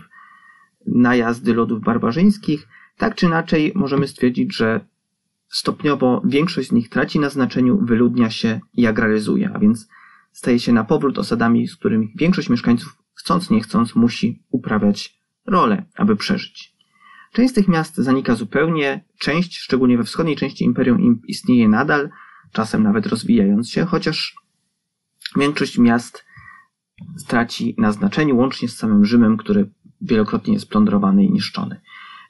najazdy 0.86 1.54
lodów 1.54 1.82
barbarzyńskich. 1.82 2.67
Tak 2.98 3.15
czy 3.15 3.26
inaczej 3.26 3.72
możemy 3.76 4.08
stwierdzić, 4.08 4.56
że 4.56 4.86
stopniowo 5.50 6.22
większość 6.26 6.70
z 6.70 6.72
nich 6.72 6.89
traci 6.89 7.20
na 7.20 7.30
znaczeniu, 7.30 7.80
wyludnia 7.86 8.30
się 8.30 8.60
i 8.74 8.88
agraryzuje, 8.88 9.52
a 9.54 9.60
więc 9.60 9.89
staje 10.32 10.60
się 10.60 10.74
na 10.74 10.84
powrót 10.84 11.17
osadami, 11.17 11.67
z 11.67 11.76
którymi 11.76 12.13
większość 12.15 12.50
mieszkańców 12.50 12.98
chcąc 13.13 13.50
nie 13.50 13.62
chcąc 13.62 13.96
musi 13.96 14.44
uprawiać 14.50 15.22
rolę, 15.46 15.86
aby 15.96 16.15
przeżyć. 16.15 16.76
Część 17.32 17.52
z 17.52 17.54
tych 17.54 17.67
miast 17.67 17.96
zanika 17.96 18.36
zupełnie, 18.36 19.04
część, 19.20 19.58
szczególnie 19.58 19.98
we 19.98 20.04
wschodniej 20.04 20.36
części 20.36 20.63
imperium, 20.65 21.22
istnieje 21.28 21.70
nadal, 21.70 22.10
czasem 22.52 22.84
nawet 22.84 23.06
rozwijając 23.06 23.70
się, 23.70 23.86
chociaż 23.86 24.36
większość 25.38 25.78
miast 25.78 26.26
straci 27.18 27.76
na 27.78 27.92
znaczeniu, 27.92 28.38
łącznie 28.38 28.68
z 28.68 28.78
samym 28.78 29.06
Rzymem, 29.06 29.38
który 29.38 29.70
wielokrotnie 30.02 30.54
jest 30.54 30.70
plądrowany 30.70 31.26
i 31.26 31.32
niszczony. 31.32 31.82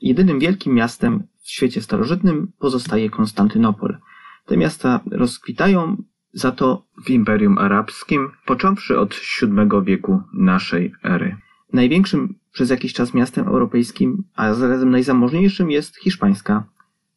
Jedynym 0.02 0.40
wielkim 0.40 0.74
miastem 0.74 1.24
w 1.44 1.50
świecie 1.50 1.82
starożytnym 1.82 2.52
pozostaje 2.60 3.10
Konstantynopol. 3.10 3.98
Te 4.46 4.58
miasta 4.58 5.00
rozkwitają 5.12 6.04
za 6.34 6.52
to 6.52 6.86
w 7.06 7.10
Imperium 7.10 7.58
Arabskim, 7.58 8.32
począwszy 8.46 9.00
od 9.00 9.16
VII 9.42 9.84
wieku 9.84 10.22
naszej 10.34 10.94
ery. 11.04 11.38
Największym 11.74 12.36
przez 12.52 12.70
jakiś 12.70 12.94
czas 12.94 13.14
miastem 13.14 13.48
europejskim, 13.48 14.24
a 14.36 14.54
zarazem 14.54 14.92
najzamożniejszym 14.92 15.72
jest 15.72 15.98
hiszpańska 15.98 16.64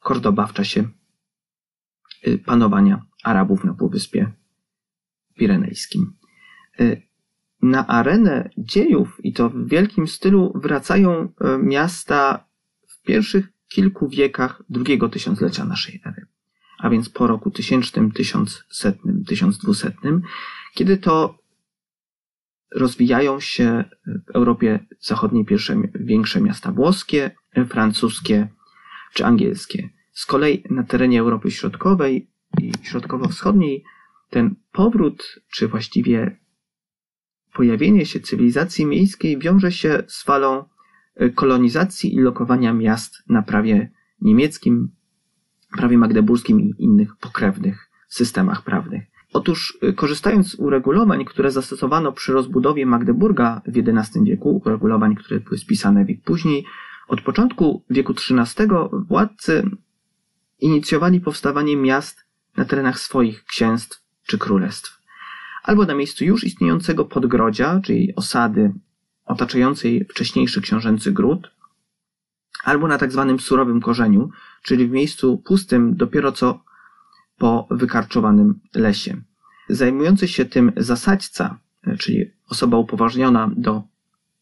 Cordoba 0.01 0.47
w 0.47 0.53
czasie 0.53 0.89
panowania 2.45 3.03
Arabów 3.25 3.65
na 3.65 3.75
Półwyspie 3.75 4.33
Pirenejskim. 5.35 6.13
Y, 6.81 7.03
na 7.63 7.87
arenę 7.87 8.51
dziejów 8.59 9.25
i 9.25 9.33
to 9.33 9.51
w 9.51 9.69
wielkim 9.69 10.09
stylu 10.09 10.53
wracają 10.55 11.25
y, 11.25 11.29
miasta 11.59 12.45
w 12.89 13.03
pierwszych 13.03 13.49
kilku 13.69 14.09
wiekach 14.09 14.63
drugiego 14.69 15.09
tysiąclecia 15.09 15.65
naszej 15.65 16.01
ery, 16.07 16.27
a 16.79 16.91
więc 16.91 17.09
po 17.09 17.27
roku 17.27 17.51
tysięcznym, 17.51 18.13
tysiącsetnym, 18.13 19.25
tysiącdwusetnym, 19.25 20.23
kiedy 20.75 20.97
to 20.97 21.39
rozwijają 22.75 23.41
się 23.41 23.85
w 24.07 24.31
Europie 24.31 24.87
Zachodniej 25.01 25.45
pierwsze 25.45 25.77
większe 25.95 26.41
miasta 26.41 26.73
włoskie, 26.73 27.31
francuskie 27.69 28.49
czy 29.15 29.25
angielskie. 29.25 29.89
Z 30.15 30.27
kolei 30.27 30.63
na 30.71 30.83
terenie 30.83 31.21
Europy 31.21 31.51
Środkowej 31.51 32.31
i 32.61 32.73
Środkowo-Wschodniej 32.83 33.85
ten 34.31 34.55
powrót, 34.73 35.41
czy 35.51 35.69
właściwie 35.69 36.37
pojawienie 37.53 38.07
się 38.07 38.21
cywilizacji 38.21 38.87
miejskiej 38.87 39.39
wiąże 39.39 39.73
się 39.73 40.03
z 40.07 40.23
falą 40.23 40.65
e, 41.15 41.31
kolonizacji 41.31 42.15
i 42.15 42.21
lokowania 42.21 42.73
miast 42.73 43.23
na 43.29 43.43
prawie 43.43 43.91
niemieckim, 44.21 44.89
prawie 45.77 45.99
magdeburskim 45.99 46.61
i 46.61 46.75
innych 46.79 47.17
pokrewnych 47.17 47.91
systemach 48.09 48.63
prawnych. 48.63 49.05
Otóż, 49.33 49.79
y, 49.83 49.93
korzystając 49.93 50.51
z 50.51 50.55
uregulowań, 50.55 51.25
które 51.25 51.51
zastosowano 51.51 52.13
przy 52.13 52.33
rozbudowie 52.33 52.87
Magdeburga 52.87 53.63
w 53.67 53.79
XI 53.79 54.19
wieku, 54.25 54.63
uregulowań, 54.65 55.15
które 55.15 55.41
były 55.41 55.59
spisane 55.59 56.05
wiek 56.05 56.23
później, 56.23 56.65
od 57.09 57.21
początku 57.21 57.85
wieku 57.91 58.13
XIII 58.13 58.69
władcy 59.09 59.71
inicjowali 60.65 61.21
powstawanie 61.21 61.77
miast 61.77 62.25
na 62.57 62.65
terenach 62.65 63.01
swoich 63.01 63.45
księstw 63.45 64.03
czy 64.27 64.39
królestw. 64.39 65.01
Albo 65.63 65.85
na 65.85 65.95
miejscu 65.95 66.25
już 66.25 66.45
istniejącego 66.45 67.05
podgrodzia, 67.05 67.81
czyli 67.85 68.15
osady 68.17 68.73
otaczającej 69.25 70.05
wcześniejszy 70.11 70.61
książęcy 70.61 71.13
gród, 71.13 71.51
albo 72.65 72.89
na 72.89 72.99
tak 72.99 73.13
zwanym 73.13 73.41
surowym 73.41 73.81
korzeniu, 73.81 74.31
czyli 74.63 74.89
w 74.89 74.91
miejscu 74.91 75.39
pustym 75.39 75.97
dopiero 75.97 76.33
co 76.33 76.65
po 77.39 77.67
wykarczowanym 77.71 78.61
lesie. 78.75 79.23
Zajmujący 79.69 80.29
się 80.29 80.45
tym 80.45 80.73
zasadźca 80.77 81.59
czyli 81.99 82.31
osoba 82.49 82.77
upoważniona 82.77 83.51
do 83.57 83.83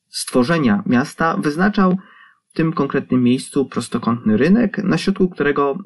stworzenia 0.08 0.82
miasta, 0.86 1.36
wyznaczał 1.36 1.98
w 2.52 2.54
tym 2.54 2.72
konkretnym 2.72 3.22
miejscu 3.22 3.66
prostokątny 3.66 4.36
rynek, 4.36 4.78
na 4.78 4.98
środku 4.98 5.28
którego 5.28 5.78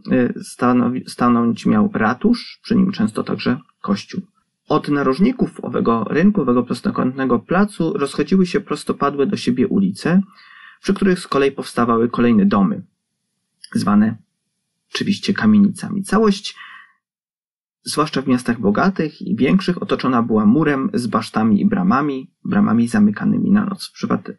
stanowi, 0.42 1.05
stanąć 1.09 1.66
miał 1.66 1.90
ratusz, 1.94 2.61
przy 2.62 2.76
nim 2.76 2.92
często 2.92 3.22
także 3.22 3.61
kościół. 3.81 4.22
Od 4.68 4.88
narożników 4.88 5.61
owego 5.64 6.05
rynku, 6.05 6.40
owego 6.40 6.62
prostokątnego 6.62 7.38
placu 7.38 7.92
rozchodziły 7.92 8.46
się 8.46 8.61
prostopadłe 8.61 9.26
do 9.26 9.37
siebie 9.37 9.68
ulice, 9.68 10.22
przy 10.83 10.94
których 10.94 11.18
z 11.18 11.26
kolei 11.29 11.52
powstawały 11.52 12.09
kolejne 12.09 12.46
domy, 12.46 12.83
zwane 13.74 14.16
oczywiście 14.94 15.35
kamienicami. 15.35 16.02
Całość, 16.02 16.57
zwłaszcza 17.85 18.22
w 18.22 18.26
miastach 18.26 18.61
bogatych 18.61 19.22
i 19.22 19.37
większych, 19.37 19.83
otoczona 19.83 20.22
była 20.22 20.46
murem 20.46 20.90
z 20.94 21.07
basztami 21.07 21.61
i 21.61 21.66
bramami, 21.66 22.31
bramami 22.44 22.88
zamykanymi 22.88 23.50
na 23.50 23.64
noc. 23.64 23.92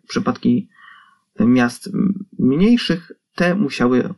Przypadki 0.07 0.69
miast 1.45 1.89
mniejszych 2.39 3.11
te 3.35 3.55
musiały 3.55 4.13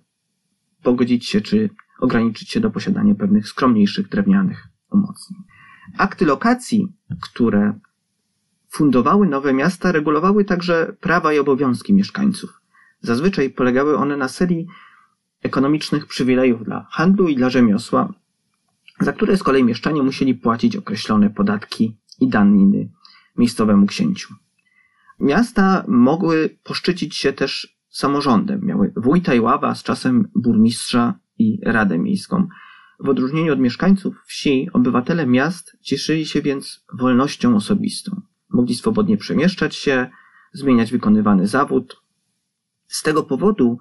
pogodzić 0.83 1.25
się 1.25 1.41
czy 1.41 1.69
ograniczyć 1.99 2.51
się 2.51 2.59
do 2.59 2.71
posiadania 2.71 3.15
pewnych 3.15 3.47
skromniejszych 3.47 4.09
drewnianych 4.09 4.67
umocnień. 4.91 5.43
Akty 5.97 6.25
lokacji, 6.25 6.87
które 7.21 7.79
fundowały 8.69 9.27
nowe 9.27 9.53
miasta, 9.53 9.91
regulowały 9.91 10.45
także 10.45 10.95
prawa 10.99 11.33
i 11.33 11.39
obowiązki 11.39 11.93
mieszkańców. 11.93 12.61
Zazwyczaj 13.01 13.49
polegały 13.49 13.97
one 13.97 14.17
na 14.17 14.27
serii 14.27 14.67
ekonomicznych 15.43 16.05
przywilejów 16.05 16.63
dla 16.63 16.87
handlu 16.91 17.27
i 17.27 17.35
dla 17.35 17.49
rzemiosła, 17.49 18.13
za 18.99 19.13
które 19.13 19.37
z 19.37 19.43
kolei 19.43 19.63
mieszczanie 19.63 20.03
musieli 20.03 20.35
płacić 20.35 20.75
określone 20.75 21.29
podatki 21.29 21.97
i 22.19 22.27
daniny 22.29 22.89
miejscowemu 23.37 23.85
księciu. 23.85 24.33
Miasta 25.19 25.85
mogły 25.87 26.57
poszczycić 26.63 27.15
się 27.15 27.33
też 27.33 27.79
samorządem. 27.89 28.65
Miały 28.65 28.93
wójta 28.95 29.33
i 29.33 29.39
ława, 29.39 29.75
z 29.75 29.83
czasem 29.83 30.29
burmistrza 30.35 31.19
i 31.37 31.59
radę 31.63 31.97
miejską. 31.97 32.47
W 32.99 33.09
odróżnieniu 33.09 33.53
od 33.53 33.59
mieszkańców 33.59 34.15
wsi, 34.25 34.69
obywatele 34.73 35.27
miast 35.27 35.77
cieszyli 35.81 36.25
się 36.25 36.41
więc 36.41 36.85
wolnością 36.93 37.55
osobistą. 37.55 38.21
Mogli 38.49 38.75
swobodnie 38.75 39.17
przemieszczać 39.17 39.75
się, 39.75 40.09
zmieniać 40.53 40.91
wykonywany 40.91 41.47
zawód. 41.47 42.01
Z 42.87 43.03
tego 43.03 43.23
powodu 43.23 43.77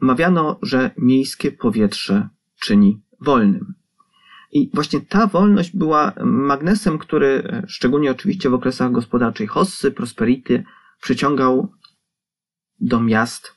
mawiano, 0.00 0.58
że 0.62 0.90
miejskie 0.98 1.52
powietrze 1.52 2.28
czyni 2.60 3.02
wolnym. 3.20 3.74
I 4.52 4.70
właśnie 4.74 5.00
ta 5.00 5.26
wolność 5.26 5.76
była 5.76 6.12
magnesem, 6.24 6.98
który, 6.98 7.62
szczególnie 7.66 8.10
oczywiście 8.10 8.50
w 8.50 8.54
okresach 8.54 8.92
gospodarczej 8.92 9.46
hossy, 9.46 9.90
prosperity, 9.90 10.64
przyciągał 11.02 11.72
do 12.80 13.00
miast 13.00 13.56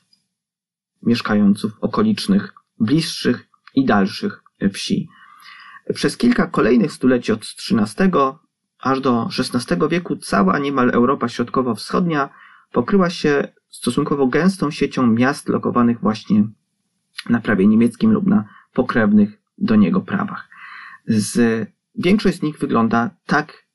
mieszkających 1.02 1.84
okolicznych, 1.84 2.54
bliższych 2.80 3.48
i 3.74 3.84
dalszych 3.84 4.42
wsi. 4.72 5.08
Przez 5.94 6.16
kilka 6.16 6.46
kolejnych 6.46 6.92
stuleci 6.92 7.32
od 7.32 7.40
XIII 7.40 8.10
aż 8.78 9.00
do 9.00 9.28
XVI 9.38 9.88
wieku 9.90 10.16
cała 10.16 10.58
niemal 10.58 10.90
Europa 10.90 11.28
Środkowo-Wschodnia 11.28 12.28
pokryła 12.72 13.10
się 13.10 13.48
stosunkowo 13.68 14.26
gęstą 14.26 14.70
siecią 14.70 15.06
miast 15.06 15.48
lokowanych 15.48 16.00
właśnie 16.00 16.44
na 17.28 17.40
prawie 17.40 17.66
niemieckim 17.66 18.12
lub 18.12 18.26
na 18.26 18.48
pokrewnych 18.72 19.42
do 19.58 19.76
niego 19.76 20.00
prawach. 20.00 20.55
Z, 21.06 21.68
większość 21.94 22.38
z 22.38 22.42
nich 22.42 22.58
wygląda 22.58 23.10
tak, 23.26 23.66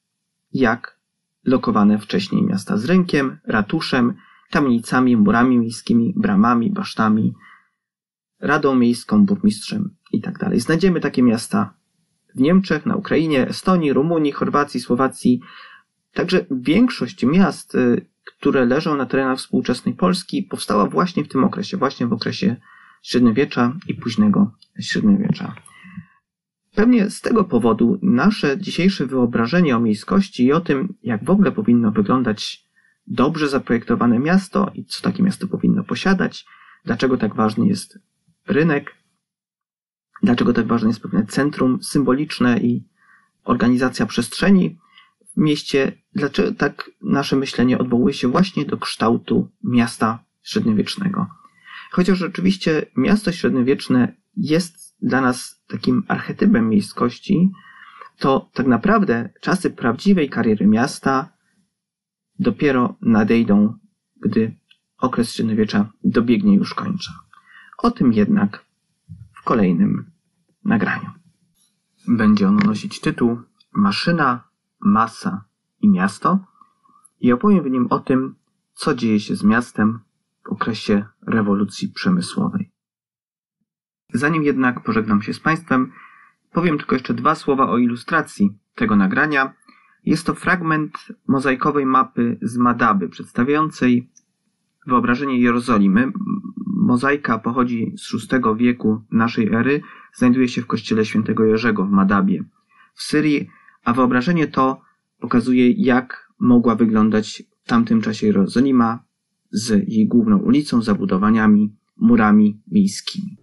jak 0.54 1.00
lokowane 1.46 2.00
wcześniej 2.00 2.44
miasta 2.44 2.78
z 2.78 2.86
rynkiem, 2.86 3.38
ratuszem, 3.48 4.14
kamienicami, 4.52 5.18
murami 5.18 5.58
miejskimi, 5.58 6.14
bramami, 6.18 6.72
basztami, 6.72 7.34
radą 8.40 8.76
miejską, 8.76 9.26
burmistrzem 9.26 9.96
itd. 10.12 10.40
Tak 10.40 10.60
Znajdziemy 10.60 11.00
takie 11.00 11.24
miasta 11.24 11.74
w 12.36 12.40
Niemczech, 12.40 12.86
na 12.86 12.96
Ukrainie, 12.96 13.48
Estonii, 13.48 13.94
Rumunii, 13.94 14.32
Chorwacji, 14.32 14.80
Słowacji. 14.80 15.42
Także 16.14 16.46
większość 16.52 17.26
miast, 17.26 17.76
y, 17.76 18.06
które 18.26 18.66
leżą 18.66 18.98
na 18.98 19.06
terenach 19.06 19.38
współczesnej 19.38 19.96
Polski, 19.96 20.44
powstała 20.44 20.86
właśnie 20.86 21.24
w 21.24 21.28
tym 21.28 21.44
okresie, 21.44 21.78
właśnie 21.78 22.08
w 22.08 22.14
okresie 22.14 22.56
średniowiecza 23.02 23.74
i 23.88 23.94
późnego 23.94 24.52
średniowiecza. 24.80 25.56
Pewnie 26.76 27.10
z 27.10 27.22
tego 27.22 27.44
powodu 27.44 28.00
nasze 28.02 28.58
dzisiejsze 28.58 29.06
wyobrażenie 29.06 29.76
o 29.76 29.80
miejskości 29.80 30.46
i 30.46 30.54
o 30.54 30.62
tym, 30.62 30.94
jak 31.04 31.24
w 31.24 31.30
ogóle 31.30 31.52
powinno 31.52 31.92
wyglądać 31.92 32.66
dobrze 33.08 33.50
zaprojektowane 33.50 34.20
miasto 34.20 34.72
i 34.74 34.86
co 34.86 35.02
takie 35.02 35.24
miasto 35.24 35.48
powinno 35.48 35.84
posiadać, 35.84 36.46
dlaczego 36.86 37.18
tak 37.18 37.36
ważny 37.36 37.68
jest 37.68 38.00
rynek, 38.48 38.96
dlaczego 40.24 40.54
tak 40.54 40.68
ważne 40.68 40.90
jest 40.90 41.02
pewne 41.02 41.26
centrum 41.26 41.84
symboliczne 41.84 42.60
i 42.60 42.84
organizacja 43.44 44.06
przestrzeni 44.06 44.80
w 45.34 45.38
mieście, 45.38 45.92
dlaczego 46.14 46.52
tak 46.52 46.92
nasze 47.02 47.36
myślenie 47.36 47.78
odwołuje 47.78 48.14
się 48.14 48.28
właśnie 48.28 48.66
do 48.66 48.78
kształtu 48.78 49.50
miasta 49.64 50.24
średniowiecznego. 50.44 51.28
Chociaż 51.92 52.22
oczywiście 52.22 52.86
miasto 52.98 53.32
średniowieczne 53.32 54.16
jest 54.38 54.96
dla 55.02 55.22
nas 55.22 55.61
takim 55.72 56.04
archetypem 56.08 56.70
miejskości, 56.70 57.52
to 58.18 58.50
tak 58.54 58.68
naprawdę 58.68 59.30
czasy 59.42 59.70
prawdziwej 59.70 60.30
kariery 60.30 60.68
miasta 60.68 61.30
dopiero 62.40 62.96
nadejdą, 63.02 63.74
gdy 64.22 64.56
okres 64.98 65.34
średniowiecza 65.34 65.92
dobiegnie 66.04 66.56
już 66.56 66.74
końca. 66.74 67.12
O 67.78 67.92
tym 67.92 68.14
jednak 68.14 68.66
w 69.34 69.44
kolejnym 69.44 70.12
nagraniu. 70.66 71.10
Będzie 72.08 72.48
ono 72.48 72.60
nosić 72.66 73.00
tytuł 73.00 73.42
Maszyna, 73.74 74.44
Masa 74.80 75.46
i 75.82 75.90
Miasto 75.90 76.40
i 77.20 77.32
opowiem 77.32 77.64
w 77.64 77.70
nim 77.70 77.88
o 77.90 78.00
tym, 78.00 78.36
co 78.74 78.96
dzieje 78.96 79.20
się 79.20 79.36
z 79.36 79.44
miastem 79.44 80.00
w 80.44 80.52
okresie 80.52 81.06
rewolucji 81.28 81.90
przemysłowej. 81.90 82.71
Zanim 84.14 84.44
jednak 84.44 84.84
pożegnam 84.84 85.22
się 85.22 85.34
z 85.34 85.40
Państwem, 85.40 85.92
powiem 86.52 86.78
tylko 86.78 86.96
jeszcze 86.96 87.14
dwa 87.14 87.36
słowa 87.36 87.70
o 87.70 87.78
ilustracji 87.78 88.58
tego 88.76 88.96
nagrania. 88.96 89.54
Jest 90.06 90.26
to 90.26 90.36
fragment 90.36 90.98
mozaikowej 91.28 91.86
mapy 91.86 92.38
z 92.42 92.58
Madaby, 92.58 93.10
przedstawiającej 93.10 94.10
wyobrażenie 94.88 95.40
Jerozolimy. 95.40 96.12
Mozaika 96.68 97.40
pochodzi 97.40 97.94
z 97.98 98.32
VI 98.32 98.38
wieku 98.56 99.02
naszej 99.12 99.54
ery, 99.54 99.82
znajduje 100.14 100.48
się 100.48 100.62
w 100.62 100.68
kościele 100.68 101.06
świętego 101.06 101.46
Jerzego 101.46 101.86
w 101.86 101.92
Madabie 101.92 102.44
w 102.94 103.04
Syrii, 103.04 103.50
a 103.84 103.94
wyobrażenie 103.94 104.48
to 104.48 104.82
pokazuje, 105.20 105.72
jak 105.72 106.32
mogła 106.40 106.76
wyglądać 106.76 107.44
w 107.64 107.68
tamtym 107.68 108.02
czasie 108.02 108.28
Jerozolima 108.28 109.04
z 109.52 109.90
jej 109.90 110.08
główną 110.08 110.38
ulicą, 110.38 110.82
zabudowaniami, 110.82 111.76
murami 111.98 112.62
miejskimi. 112.72 113.41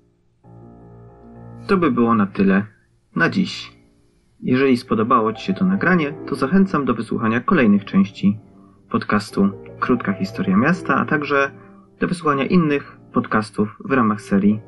To 1.69 1.77
by 1.77 1.91
było 1.91 2.15
na 2.15 2.27
tyle 2.27 2.67
na 3.17 3.31
dziś. 3.31 3.73
Jeżeli 4.41 4.77
spodobało 4.77 5.33
Ci 5.33 5.45
się 5.45 5.55
to 5.55 5.65
nagranie, 5.65 6.15
to 6.27 6.35
zachęcam 6.35 6.85
do 6.85 6.95
wysłuchania 6.95 7.41
kolejnych 7.41 7.85
części 7.85 8.39
podcastu 8.91 9.49
Krótka 9.81 10.13
Historia 10.13 10.57
Miasta, 10.57 10.97
a 10.97 11.05
także 11.05 11.51
do 12.01 12.09
wysłuchania 12.09 12.45
innych 12.45 12.99
podcastów 13.13 13.77
w 13.85 13.93
ramach 13.93 14.21
serii 14.21 14.61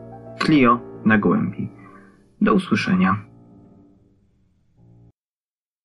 Clio 0.42 0.80
na 1.04 1.18
Gołębi. 1.18 1.68
Do 2.40 2.54
usłyszenia. 2.54 3.29